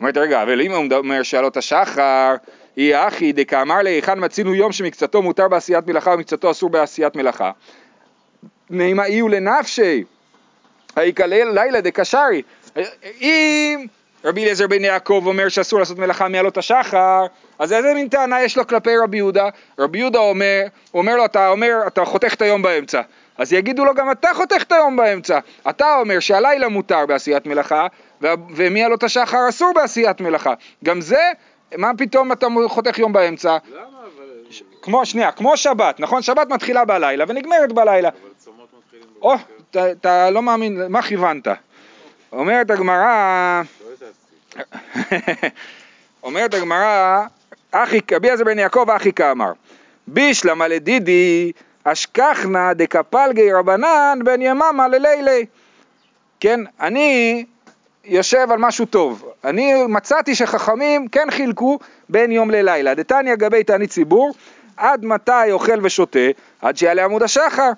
אומרת 0.00 0.16
רגע, 0.16 0.42
אבל 0.42 0.60
אם 0.60 0.72
הוא 0.72 0.84
אומר 0.92 1.22
שעלות 1.22 1.56
השחר 1.56 2.34
היא 2.76 2.96
אחי 2.96 3.32
דקאמר 3.32 3.82
להיכן 3.82 4.24
מצינו 4.24 4.54
יום 4.54 4.72
שמקצתו 4.72 5.22
מותר 5.22 5.48
בעשיית 5.48 5.86
מלאכה 5.86 6.10
ומקצתו 6.10 6.50
אסור 6.50 6.70
בעשיית 6.70 7.16
מלאכה. 7.16 7.50
נעימה 8.70 9.04
אי 9.04 9.18
הוא 9.18 9.30
היקלל 10.96 11.50
לילה 11.54 11.80
דקשרי. 11.80 12.42
אם 13.20 13.86
רבי 14.24 14.42
אליעזר 14.42 14.66
בן 14.66 14.84
יעקב 14.84 15.22
אומר 15.26 15.48
שאסור 15.48 15.78
לעשות 15.78 15.98
מלאכה 15.98 16.28
מעלות 16.28 16.58
השחר, 16.58 17.26
אז 17.58 17.72
איזה 17.72 17.94
מין 17.94 18.08
טענה 18.08 18.42
יש 18.42 18.56
לו 18.56 18.66
כלפי 18.66 18.96
רבי 18.96 19.16
יהודה? 19.16 19.48
רבי 19.78 19.98
יהודה 19.98 20.18
אומר, 20.18 20.62
הוא 20.90 21.00
אומר 21.00 21.16
לו, 21.16 21.24
אתה 21.24 21.48
אומר, 21.48 21.74
אתה 21.86 22.04
חותך 22.04 22.34
את 22.34 22.42
היום 22.42 22.62
באמצע. 22.62 23.00
אז 23.38 23.52
יגידו 23.52 23.84
לו 23.84 23.94
גם 23.94 24.10
אתה 24.10 24.28
חותך 24.34 24.62
את 24.62 24.72
היום 24.72 24.96
באמצע. 24.96 25.38
אתה 25.70 25.96
אומר 26.00 26.20
שהלילה 26.20 26.68
מותר 26.68 27.06
בעשיית 27.06 27.46
מלאכה, 27.46 27.86
ומעלות 28.54 29.02
השחר 29.02 29.48
אסור 29.48 29.72
בעשיית 29.74 30.20
מלאכה. 30.20 30.54
גם 30.84 31.00
זה, 31.00 31.32
מה 31.76 31.90
פתאום 31.98 32.32
אתה 32.32 32.46
חותך 32.68 32.98
יום 32.98 33.12
באמצע? 33.12 33.56
למה 33.72 33.84
אבל... 34.16 34.24
כמו, 34.82 35.06
שנייה, 35.06 35.32
כמו 35.32 35.56
שבת, 35.56 36.00
נכון? 36.00 36.22
שבת 36.22 36.48
מתחילה 36.48 36.84
בלילה 36.84 37.24
ונגמרת 37.28 37.72
בלילה. 37.72 38.08
אבל 38.08 38.18
צומות 38.36 38.68
מתחילים. 38.78 39.06
או, 39.22 39.34
אתה 39.76 40.30
לא 40.30 40.42
מאמין, 40.42 40.80
מה 40.88 41.02
כיוונת? 41.02 41.48
אומרת 42.32 42.70
הגמרא. 42.70 43.62
אומרת 46.22 46.54
הגמרא, 46.54 47.22
אחי, 47.70 48.00
רבי 48.12 48.28
אליעזר 48.28 48.44
בן 48.44 48.58
יעקב 48.58 48.90
אחי 48.90 49.12
כאמר, 49.12 49.52
בישלמה 50.06 50.68
לדידי 50.68 51.52
אשכחנה 51.84 52.74
דקפלגי 52.74 53.52
רבנן 53.52 54.18
בן 54.24 54.42
יממה 54.42 54.88
ללילי. 54.88 55.46
כן, 56.40 56.60
אני 56.80 57.44
יושב 58.04 58.46
על 58.50 58.58
משהו 58.58 58.86
טוב. 58.86 59.28
אני 59.44 59.72
מצאתי 59.88 60.34
שחכמים 60.34 61.08
כן 61.08 61.30
חילקו 61.30 61.78
בין 62.08 62.32
יום 62.32 62.50
ללילה. 62.50 62.94
דתניא 62.94 63.34
גבי 63.34 63.64
תענית 63.64 63.90
ציבור, 63.90 64.34
עד 64.76 65.04
מתי 65.04 65.52
אוכל 65.52 65.78
ושותה? 65.82 66.18
עד 66.62 66.76
שיעלה 66.76 67.04
עמוד 67.04 67.22
השחר. 67.22 67.70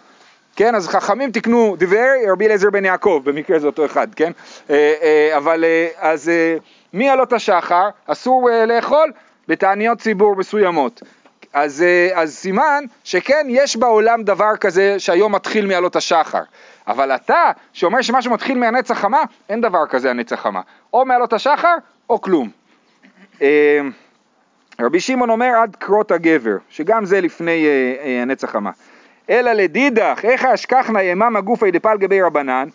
כן, 0.56 0.74
אז 0.74 0.88
חכמים 0.88 1.30
תקנו 1.30 1.76
דברי 1.78 2.30
רבי 2.30 2.46
אליעזר 2.46 2.70
בן 2.70 2.84
יעקב, 2.84 3.20
במקרה 3.24 3.58
זה 3.58 3.66
אותו 3.66 3.84
אחד, 3.84 4.14
כן? 4.14 4.32
אה, 4.70 4.94
אה, 5.02 5.36
אבל 5.36 5.64
אה, 5.64 5.88
אז 5.98 6.30
מעלות 6.92 7.32
השחר 7.32 7.88
אסור 8.06 8.50
לאכול 8.66 9.12
בתעניות 9.48 9.98
ציבור 9.98 10.36
מסוימות. 10.36 11.02
אז, 11.52 11.84
אז 12.14 12.34
סימן 12.34 12.84
שכן 13.04 13.46
יש 13.48 13.76
בעולם 13.76 14.22
דבר 14.22 14.56
כזה 14.60 14.98
שהיום 14.98 15.34
מתחיל 15.34 15.66
מעלות 15.66 15.96
השחר. 15.96 16.42
אבל 16.86 17.14
אתה, 17.14 17.50
שאומר 17.72 18.02
שמשהו 18.02 18.32
מתחיל 18.32 18.58
מהנצח 18.58 18.98
חמה, 18.98 19.22
אין 19.48 19.60
דבר 19.60 19.86
כזה 19.86 20.10
הנצח 20.10 20.40
חמה. 20.40 20.60
או 20.92 21.04
מעלות 21.04 21.32
השחר 21.32 21.76
או 22.10 22.20
כלום. 22.20 22.50
רבי 24.80 25.00
שמעון 25.00 25.30
אומר 25.30 25.52
עד 25.62 25.76
קרות 25.76 26.10
הגבר, 26.12 26.56
שגם 26.70 27.04
זה 27.04 27.20
לפני 27.20 27.66
הנצח 28.22 28.50
חמה. 28.50 28.70
אלא 29.30 29.52
לדידך, 29.52 30.20
איך 30.24 30.44
אשכחנה 30.44 31.02
יממה 31.02 31.40
גופי 31.40 31.70
דפל 31.70 31.96
גבי 31.98 32.22
רבנן? 32.22 32.68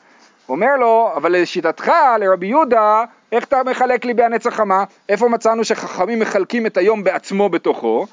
אומר 0.49 0.75
לו, 0.79 1.11
אבל 1.15 1.41
לשיטתך, 1.41 1.91
לרבי 2.19 2.47
יהודה, 2.47 3.03
איך 3.31 3.43
אתה 3.43 3.63
מחלק 3.63 4.05
לי 4.05 4.13
בהנצח 4.13 4.53
חמה? 4.53 4.83
איפה 5.09 5.29
מצאנו 5.29 5.63
שחכמים 5.63 6.19
מחלקים 6.19 6.65
את 6.65 6.77
היום 6.77 7.03
בעצמו 7.03 7.49
בתוכו? 7.49 8.05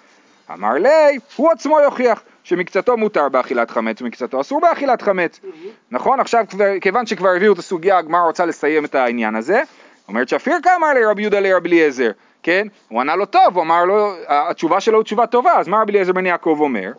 אמר 0.53 0.73
לי, 0.73 1.19
הוא 1.37 1.51
עצמו 1.53 1.81
יוכיח 1.81 2.23
שמקצתו 2.45 2.97
מותר 2.97 3.29
באכילת 3.29 3.71
חמץ 3.71 4.03
ומקצתו 4.03 4.41
אסור 4.41 4.61
באכילת 4.61 5.03
חמץ. 5.03 5.41
נכון? 5.91 6.21
עכשיו, 6.21 6.45
כיוון 6.81 7.07
שכבר 7.07 7.29
הביאו 7.29 7.53
את 7.53 7.59
הסוגיה, 7.59 7.99
הגמרא 7.99 8.23
רוצה 8.23 8.47
לסיים 8.47 8.85
את 8.85 8.95
העניין 8.95 9.35
הזה. 9.35 9.63
אומרת 10.09 10.29
שפירקה 10.29 10.77
אמר 10.77 10.95
לרבי 10.95 11.23
יהודה 11.23 11.41
לרבי 11.41 11.69
אליעזר, 11.69 12.11
כן? 12.43 12.67
הוא 12.89 13.01
ענה 13.01 13.17
לו 13.17 13.27
טוב, 13.27 13.55
הוא 13.55 13.63
אמר 13.63 13.85
לו, 13.85 14.13
התשובה 14.29 14.81
שלו 14.81 14.99
היא 14.99 15.05
תשובה 15.05 15.27
טובה, 15.27 15.53
אז 15.59 15.69
מה 15.69 15.83
רבי 15.83 15.93
אליעזר 15.93 16.13
בן 16.13 16.27
יעקב 16.27 16.57
אומר? 16.61 16.93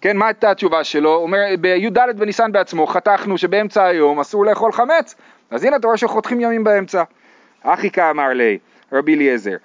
כן, 0.00 0.16
מה 0.16 0.26
הייתה 0.26 0.50
התשובה 0.50 0.84
שלו? 0.84 1.14
הוא 1.14 1.22
אומר, 1.22 1.38
בי"ד 1.60 1.98
בניסן 2.16 2.52
בעצמו 2.52 2.86
חתכנו 2.86 3.38
שבאמצע 3.38 3.84
היום 3.84 4.20
אסור 4.20 4.46
לאכול 4.46 4.72
חמץ, 4.72 5.14
אז 5.50 5.64
הנה 5.64 5.76
אתה 5.76 5.86
רואה 5.86 5.96
שחותכים 5.96 6.40
ימים 6.40 6.64
באמצע. 6.64 7.02
אחיקה 7.62 8.10
אמר 8.10 8.28
לי, 8.28 8.58
רבי 8.92 9.14
אליעזר, 9.14 9.56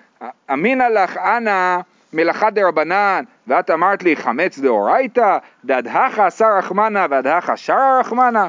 אמינא 0.53 0.83
לך 0.83 1.17
אנא 1.17 1.79
מלאכה 2.13 2.49
דרבנן, 2.49 3.23
ואת 3.47 3.69
אמרת 3.69 4.03
לי 4.03 4.15
חמץ 4.15 4.59
דאורייתא, 4.59 5.37
דהכה 5.65 6.29
שר 6.29 6.57
רחמנא 6.57 7.07
והדהכה 7.09 7.57
שרה 7.57 7.99
רחמנא? 7.99 8.47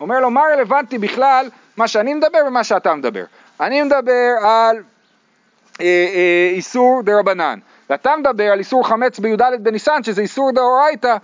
אומר 0.00 0.20
לו, 0.20 0.30
מה 0.30 0.40
רלוונטי 0.52 0.98
בכלל 0.98 1.48
מה 1.76 1.88
שאני 1.88 2.14
מדבר 2.14 2.38
ומה 2.46 2.64
שאתה 2.64 2.94
מדבר? 2.94 3.24
אני 3.60 3.82
מדבר 3.82 4.30
על 4.42 4.76
אה, 5.80 5.86
אה, 6.14 6.50
איסור 6.52 7.02
דה 7.02 7.18
רבנן, 7.18 7.58
ואתה 7.92 8.16
מדבר 8.16 8.44
על 8.44 8.58
איסור 8.58 8.88
חמץ 8.88 9.18
בי"ד 9.18 9.42
בניסן, 9.60 10.02
שזה 10.02 10.22
איסור 10.22 10.52
דאורייתא. 10.52 11.16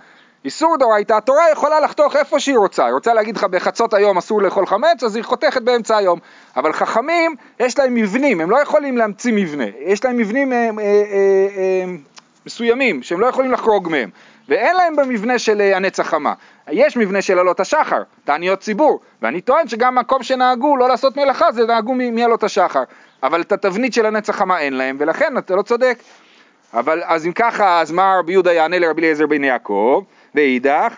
איסור 0.45 0.77
דאורייתא, 0.77 1.13
התורה 1.13 1.51
יכולה 1.51 1.79
לחתוך 1.79 2.15
איפה 2.15 2.39
שהיא 2.39 2.57
רוצה, 2.57 2.85
היא 2.85 2.93
רוצה 2.93 3.13
להגיד 3.13 3.37
לך 3.37 3.43
בחצות 3.43 3.93
היום 3.93 4.17
אסור 4.17 4.41
לאכול 4.41 4.65
חמץ, 4.65 5.03
אז 5.03 5.15
היא 5.15 5.23
חותכת 5.23 5.61
באמצע 5.61 5.97
היום. 5.97 6.19
אבל 6.57 6.73
חכמים, 6.73 7.35
יש 7.59 7.79
להם 7.79 7.93
מבנים, 7.93 8.41
הם 8.41 8.51
לא 8.51 8.57
יכולים 8.61 8.97
להמציא 8.97 9.33
מבנה, 9.35 9.63
יש 9.79 10.05
להם 10.05 10.17
מבנים 10.17 10.53
אה, 10.53 10.57
אה, 10.57 10.69
אה, 10.79 11.47
אה, 11.57 11.85
מסוימים 12.45 13.03
שהם 13.03 13.19
לא 13.19 13.27
יכולים 13.27 13.51
לחרוג 13.51 13.89
מהם, 13.89 14.09
ואין 14.49 14.75
להם 14.75 14.95
במבנה 14.95 15.39
של 15.39 15.61
הנץ 15.61 15.99
החמה. 15.99 16.33
יש 16.71 16.97
מבנה 16.97 17.21
של 17.21 17.39
עלות 17.39 17.59
השחר, 17.59 18.03
תעניות 18.23 18.59
ציבור, 18.59 18.99
ואני 19.21 19.41
טוען 19.41 19.67
שגם 19.67 19.95
מקום 19.95 20.23
שנהגו 20.23 20.77
לא 20.77 20.89
לעשות 20.89 21.17
מלאכה 21.17 21.51
זה 21.51 21.65
נהגו 21.65 21.93
מעלות 21.93 22.43
השחר, 22.43 22.83
אבל 23.23 23.41
את 23.41 23.51
התבנית 23.51 23.93
של 23.93 24.05
הנץ 24.05 24.29
החמה 24.29 24.59
אין 24.59 24.73
להם, 24.73 24.97
ולכן 24.99 25.37
אתה 25.37 25.55
לא 25.55 25.61
צודק. 25.61 25.99
אבל 26.73 27.01
אז 27.05 27.25
אם 27.25 27.31
ככה, 27.31 27.81
אז 27.81 27.91
מה 27.91 28.15
רבי 28.19 28.31
יהודה 28.31 28.53
יענה 28.53 28.79
לרבי 28.79 29.01
אליעזר 29.01 29.27
בן 29.27 29.43
יעקב, 29.43 30.03
ואידך, 30.35 30.95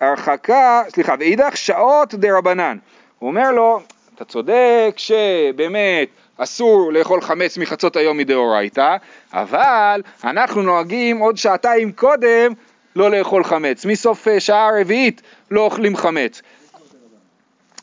הרחקה, 0.00 0.82
סליחה, 0.88 1.14
ואידך 1.18 1.56
שעות 1.56 2.14
דה 2.14 2.38
רבנן. 2.38 2.76
הוא 3.18 3.28
אומר 3.28 3.52
לו, 3.52 3.80
אתה 4.14 4.24
צודק 4.24 4.94
שבאמת 4.96 6.08
אסור 6.36 6.92
לאכול 6.92 7.20
חמץ 7.20 7.58
מחצות 7.58 7.96
היום 7.96 8.16
מדאורייתא, 8.16 8.96
אבל 9.32 10.02
אנחנו 10.24 10.62
נוהגים 10.62 11.18
עוד 11.18 11.36
שעתיים 11.36 11.92
קודם 11.92 12.52
לא 12.96 13.10
לאכול 13.10 13.44
חמץ. 13.44 13.84
מסוף 13.84 14.28
אה, 14.28 14.40
שעה 14.40 14.70
רביעית 14.80 15.22
לא 15.50 15.60
אוכלים 15.60 15.96
חמץ. 15.96 16.42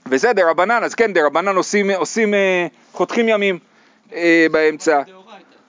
וזה 0.06 0.34
דה 0.34 0.50
רבנן, 0.50 0.84
אז 0.84 0.96
כן, 0.96 1.14
דה 1.14 1.26
רבנן 1.26 1.56
עושים, 1.56 1.92
עושים 1.92 2.34
אה, 2.34 2.68
חותכים 2.92 3.30
ימים 3.30 3.60
אה, 4.14 4.48
באמצע. 4.52 5.02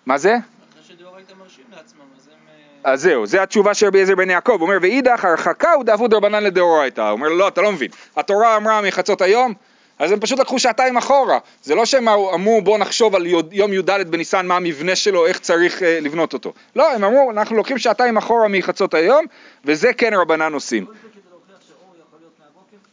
מה 0.07 0.19
זה? 0.19 0.37
אחרי 0.37 0.83
שדאורייתא 0.89 1.33
מרשים 1.39 1.65
לעצמם, 1.77 2.01
אז 2.17 2.29
הם... 2.29 2.35
אה, 2.49 2.72
אז 2.85 3.03
זהו, 3.03 3.27
זה 3.27 3.43
התשובה 3.43 3.75
של 3.75 3.87
רבי 3.87 3.99
אליעזר 3.99 4.15
בן 4.15 4.31
יעקב, 4.31 4.53
הוא 4.53 4.61
אומר 4.61 4.79
ואידך 4.83 5.25
הרחקה 5.25 5.73
הוא 5.73 5.85
דאבו 5.85 6.09
דרבנן 6.09 6.45
לדאורייתא, 6.45 7.01
הוא 7.01 7.11
אומר 7.11 7.29
לא, 7.29 7.49
אתה 7.49 7.63
לא 7.63 7.73
מבין, 7.73 7.91
התורה 8.17 8.57
אמרה 8.57 8.81
מחצות 8.81 9.23
היום, 9.23 9.55
אז 9.99 10.13
הם 10.13 10.21
פשוט 10.21 10.39
לקחו 10.39 10.59
שעתיים 10.59 10.97
אחורה, 10.97 11.39
זה 11.63 11.75
לא 11.75 11.85
שהם 11.85 12.09
אמרו 12.09 12.63
בוא 12.63 12.79
נחשוב 12.79 13.17
על 13.17 13.27
יום 13.53 13.73
י"ד 13.73 13.91
בניסן 14.11 14.47
מה 14.47 14.57
המבנה 14.57 14.97
שלו, 14.97 15.27
איך 15.27 15.39
צריך 15.39 15.83
אה, 15.83 15.99
לבנות 16.01 16.33
אותו, 16.33 16.53
לא, 16.77 16.93
הם 16.93 17.05
אמרו 17.05 17.31
אנחנו 17.31 17.57
לוקחים 17.57 17.79
שעתיים 17.79 18.17
אחורה 18.17 18.49
מחצות 18.49 18.95
היום, 18.95 19.25
וזה 19.65 19.93
כן 19.93 20.15
רבנן 20.15 20.53
עושים. 20.53 20.87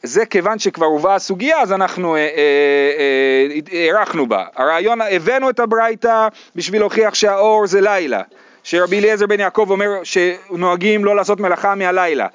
זה 0.04 0.26
כיוון 0.26 0.60
שכבר 0.60 0.86
הובאה 0.86 1.16
הסוגיה, 1.16 1.62
אז 1.62 1.72
אנחנו 1.74 2.16
אה, 2.16 2.20
אה, 2.20 3.48
אה, 3.74 3.98
הארכנו 3.98 4.28
בה. 4.28 4.46
הרעיון, 4.56 5.02
הבאנו 5.02 5.50
את 5.50 5.60
הברייתא 5.60 6.28
בשביל 6.56 6.82
להוכיח 6.82 7.14
שהאור 7.14 7.68
זה 7.68 7.82
לילה. 7.82 8.22
שרבי 8.70 9.00
אליעזר 9.00 9.28
בן 9.28 9.40
יעקב 9.40 9.68
אומר 9.70 10.04
שנוהגים 10.04 11.06
לא 11.06 11.16
לעשות 11.16 11.40
מלאכה 11.40 11.76
מהלילה. 11.76 12.28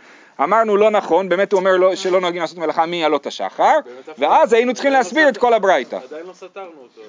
אמרנו 0.43 0.77
לא 0.77 0.91
נכון, 0.91 1.29
באמת 1.29 1.53
הוא 1.53 1.59
אומר 1.61 1.77
לא, 1.77 1.97
שלא 1.97 2.21
נוהגים 2.21 2.41
לעשות 2.41 2.59
מלאכה 2.59 2.87
מעלות 2.87 3.27
השחר, 3.27 3.79
ואז 4.19 4.53
היינו 4.53 4.75
צריכים 4.75 4.93
לא 4.93 4.99
להסביר 4.99 5.29
את 5.29 5.37
כל 5.39 5.55
הברייתא. 5.55 5.99
עדיין 6.05 6.27
לא 6.27 6.33
סתרנו 6.33 6.71
אותו. 6.83 7.01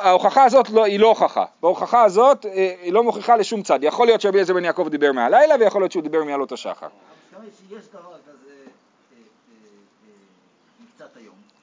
ההוכחה 0.00 0.44
הזאת 0.44 0.70
לא, 0.70 0.84
היא 0.84 1.00
לא 1.00 1.08
הוכחה. 1.08 1.44
בהוכחה 1.62 2.02
הזאת 2.04 2.46
אה, 2.46 2.74
היא 2.82 2.92
לא 2.92 3.02
מוכיחה 3.02 3.36
לשום 3.36 3.62
צד. 3.62 3.78
יכול 3.82 4.06
להיות 4.06 4.20
שרבי 4.20 4.34
אליעזר 4.34 4.54
בן 4.54 4.64
יעקב 4.64 4.88
דיבר 4.88 5.12
מהלילה, 5.12 5.54
ויכול 5.60 5.82
להיות 5.82 5.92
שהוא 5.92 6.02
דיבר 6.02 6.24
מעלות 6.24 6.52
השחר. 6.52 6.86
אה, 6.86 6.88
אה. 7.36 7.42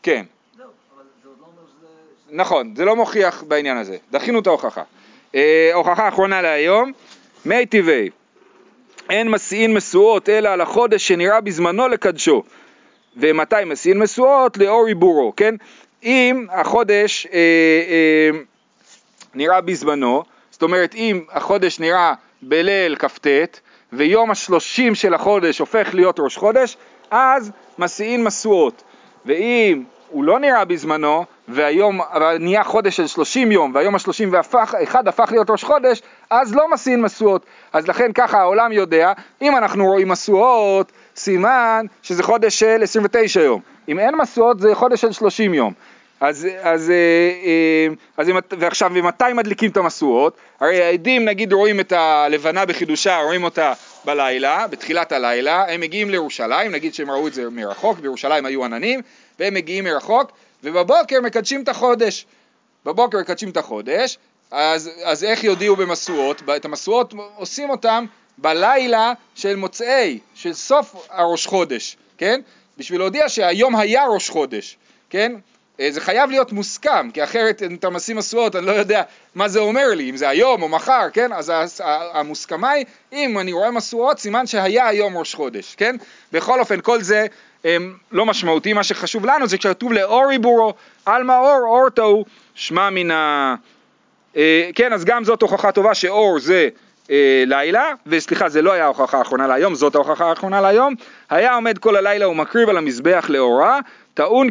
כן. 0.03 0.25
לא. 0.59 0.65
שזה- 0.65 2.35
נכון, 2.35 2.73
זה 2.75 2.85
לא 2.85 2.95
מוכיח 2.95 3.43
בעניין 3.43 3.77
הזה, 3.77 3.97
דחינו 4.11 4.39
את 4.39 4.47
ההוכחה. 4.47 4.83
אה, 5.35 5.71
הוכחה 5.73 6.07
אחרונה 6.07 6.41
להיום, 6.41 6.91
מי 7.45 7.65
טבעי, 7.65 8.09
אין 9.09 9.29
מסיעין 9.29 9.73
משואות 9.73 10.29
אלא 10.29 10.49
על 10.49 10.61
החודש 10.61 11.07
שנראה 11.07 11.41
בזמנו 11.41 11.87
לקדשו. 11.87 12.43
ומתי 13.17 13.55
מסיעין 13.65 13.99
משואות? 13.99 14.57
לאור 14.57 14.87
עיבורו, 14.87 15.33
כן? 15.37 15.55
אם 16.03 16.47
החודש 16.51 17.27
אה, 17.27 17.31
אה, 17.33 18.39
נראה 19.33 19.61
בזמנו, 19.61 20.23
זאת 20.51 20.61
אומרת 20.61 20.95
אם 20.95 21.23
החודש 21.31 21.79
נראה 21.79 22.13
בליל 22.41 22.95
כ"ט 22.95 23.27
ויום 23.93 24.31
השלושים 24.31 24.95
של 24.95 25.13
החודש 25.13 25.59
הופך 25.59 25.89
להיות 25.93 26.19
ראש 26.19 26.37
חודש, 26.37 26.77
אז 27.11 27.51
מסיעין 27.79 28.23
משואות. 28.23 28.83
ואם 29.25 29.83
הוא 30.09 30.23
לא 30.23 30.39
נראה 30.39 30.65
בזמנו, 30.65 31.25
והיום 31.49 32.01
נהיה 32.39 32.63
חודש 32.63 32.97
של 32.97 33.07
30 33.07 33.51
יום, 33.51 33.71
והיום 33.75 33.95
השלושים 33.95 34.29
ואחד 34.31 35.07
הפך 35.07 35.27
להיות 35.31 35.49
ראש 35.49 35.63
חודש, 35.63 36.01
אז 36.29 36.55
לא 36.55 36.71
מסיעין 36.71 37.01
משואות. 37.01 37.45
אז 37.73 37.87
לכן 37.87 38.11
ככה 38.13 38.39
העולם 38.39 38.71
יודע, 38.71 39.13
אם 39.41 39.57
אנחנו 39.57 39.85
רואים 39.85 40.07
משואות, 40.07 40.91
סימן 41.15 41.85
שזה 42.03 42.23
חודש 42.23 42.59
של 42.59 42.79
29 42.83 43.41
יום. 43.41 43.61
אם 43.87 43.99
אין 43.99 44.15
משואות 44.21 44.59
זה 44.59 44.75
חודש 44.75 45.01
של 45.01 45.11
30 45.11 45.53
יום. 45.53 45.73
אז, 46.21 46.47
אז, 46.61 46.89
אה, 46.89 46.95
אה, 47.45 47.87
אז 48.17 48.29
אם, 48.29 48.35
ועכשיו, 48.59 48.91
ומתי 48.93 49.33
מדליקים 49.33 49.71
את 49.71 49.77
המשואות? 49.77 50.37
הרי 50.59 50.83
העדים 50.83 51.25
נגיד 51.25 51.53
רואים 51.53 51.79
את 51.79 51.91
הלבנה 51.91 52.65
בחידושה, 52.65 53.19
רואים 53.23 53.43
אותה 53.43 53.73
בלילה, 54.05 54.67
בתחילת 54.67 55.11
הלילה, 55.11 55.65
הם 55.73 55.81
מגיעים 55.81 56.09
לירושלים, 56.09 56.71
נגיד 56.71 56.93
שהם 56.93 57.11
ראו 57.11 57.27
את 57.27 57.33
זה 57.33 57.49
מרחוק, 57.49 57.99
בירושלים 57.99 58.45
היו 58.45 58.65
עננים, 58.65 59.01
והם 59.39 59.53
מגיעים 59.53 59.83
מרחוק, 59.83 60.31
ובבוקר 60.63 61.21
מקדשים 61.21 61.63
את 61.63 61.69
החודש. 61.69 62.25
בבוקר 62.85 63.19
מקדשים 63.19 63.49
את 63.49 63.57
החודש, 63.57 64.17
אז, 64.51 64.89
אז 65.03 65.23
איך 65.23 65.43
יודיעו 65.43 65.75
במשואות? 65.75 66.41
את 66.55 66.65
המשואות 66.65 67.13
עושים 67.35 67.69
אותם 67.69 68.05
בלילה 68.37 69.13
של 69.35 69.55
מוצאי, 69.55 70.19
של 70.35 70.53
סוף 70.53 71.07
הראש 71.09 71.47
חודש, 71.47 71.97
כן? 72.17 72.41
בשביל 72.77 72.99
להודיע 72.99 73.29
שהיום 73.29 73.75
היה 73.75 74.05
ראש 74.05 74.29
חודש, 74.29 74.77
כן? 75.09 75.31
אה, 75.79 75.91
זה 75.91 76.01
חייב 76.01 76.29
להיות 76.29 76.51
מוסכם, 76.51 77.11
כי 77.11 77.23
אחרת 77.23 77.63
אם 77.63 77.75
אתה 77.75 77.89
משים 77.89 78.17
משואות 78.17 78.55
אני 78.55 78.65
לא 78.65 78.71
יודע 78.71 79.01
מה 79.35 79.47
זה 79.47 79.59
אומר 79.59 79.87
לי, 79.95 80.09
אם 80.09 80.17
זה 80.17 80.29
היום 80.29 80.61
או 80.61 80.69
מחר, 80.69 81.07
כן? 81.13 81.33
אז 81.33 81.51
המוסכמה 82.13 82.69
היא, 82.69 82.85
אם 83.13 83.39
אני 83.39 83.53
רואה 83.53 83.71
משואות, 83.71 84.19
סימן 84.19 84.47
שהיה 84.47 84.87
היום 84.87 85.17
ראש 85.17 85.35
חודש, 85.35 85.75
כן? 85.75 85.95
בכל 86.31 86.59
אופן, 86.59 86.81
כל 86.81 87.01
זה 87.01 87.25
הם, 87.63 87.97
לא 88.11 88.25
משמעותי, 88.25 88.73
מה 88.73 88.83
שחשוב 88.83 89.25
לנו 89.25 89.47
זה 89.47 89.57
כשכתוב 89.57 89.93
לאור 89.93 90.29
עיבורו, 90.29 90.73
עלמא 91.05 91.37
אור, 91.39 91.65
אור 91.65 91.89
תוהו, 91.89 92.25
שמע 92.55 92.89
מן 92.89 93.11
ה... 93.11 93.55
אה, 94.37 94.69
כן, 94.75 94.93
אז 94.93 95.05
גם 95.05 95.23
זאת 95.23 95.41
הוכחה 95.41 95.71
טובה 95.71 95.93
שאור 95.93 96.39
זה 96.39 96.69
אה, 97.11 97.43
לילה, 97.47 97.91
וסליחה, 98.07 98.49
זה 98.49 98.61
לא 98.61 98.71
היה 98.71 98.83
ההוכחה 98.83 99.17
האחרונה 99.17 99.47
להיום, 99.47 99.75
זאת 99.75 99.95
ההוכחה 99.95 100.29
האחרונה 100.29 100.61
להיום. 100.61 100.95
היה 101.29 101.53
עומד 101.53 101.77
כל 101.77 101.95
הלילה 101.95 102.29
ומקריב 102.29 102.69
על 102.69 102.77
המזבח 102.77 103.25
לאורה, 103.29 103.79
טעון, 104.13 104.49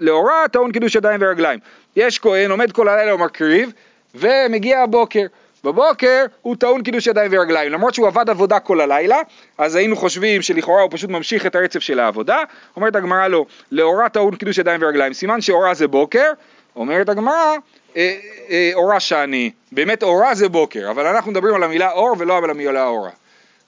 לאורה 0.00 0.48
טעון 0.52 0.72
קידוש 0.72 0.94
ידיים 0.94 1.20
ורגליים. 1.22 1.58
יש 1.96 2.18
כהן, 2.18 2.50
עומד 2.50 2.72
כל 2.72 2.88
הלילה 2.88 3.14
ומקריב, 3.14 3.72
ומגיע 4.14 4.80
הבוקר. 4.80 5.26
בבוקר 5.64 6.24
הוא 6.42 6.56
טעון 6.56 6.82
קידוש 6.82 7.06
ידיים 7.06 7.30
ורגליים, 7.34 7.72
למרות 7.72 7.94
שהוא 7.94 8.06
עבד 8.06 8.30
עבודה 8.30 8.60
כל 8.60 8.80
הלילה, 8.80 9.18
אז 9.58 9.74
היינו 9.74 9.96
חושבים 9.96 10.42
שלכאורה 10.42 10.82
הוא 10.82 10.90
פשוט 10.92 11.10
ממשיך 11.10 11.46
את 11.46 11.54
הרצף 11.54 11.80
של 11.80 12.00
העבודה, 12.00 12.38
אומרת 12.76 12.96
הגמרא 12.96 13.28
לו, 13.28 13.46
לאורה 13.72 14.08
טעון 14.08 14.36
קידוש 14.36 14.58
ידיים 14.58 14.82
ורגליים, 14.82 15.12
סימן 15.12 15.40
שאורה 15.40 15.74
זה 15.74 15.88
בוקר, 15.88 16.32
אומרת 16.76 17.08
הגמרא, 17.08 17.56
אה, 17.96 18.16
אה, 18.50 18.70
אורה 18.74 19.00
שאני, 19.00 19.50
באמת 19.72 20.02
אורה 20.02 20.34
זה 20.34 20.48
בוקר, 20.48 20.90
אבל 20.90 21.06
אנחנו 21.06 21.30
מדברים 21.30 21.54
על 21.54 21.62
המילה 21.62 21.92
אור 21.92 22.16
ולא 22.18 22.38
על 22.38 22.50
המילה 22.50 22.86
אורה. 22.86 23.10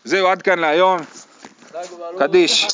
זהו, 0.04 0.28
עד 0.28 0.42
כאן 0.42 0.58
להיום, 0.58 0.98
קדיש. 2.18 2.68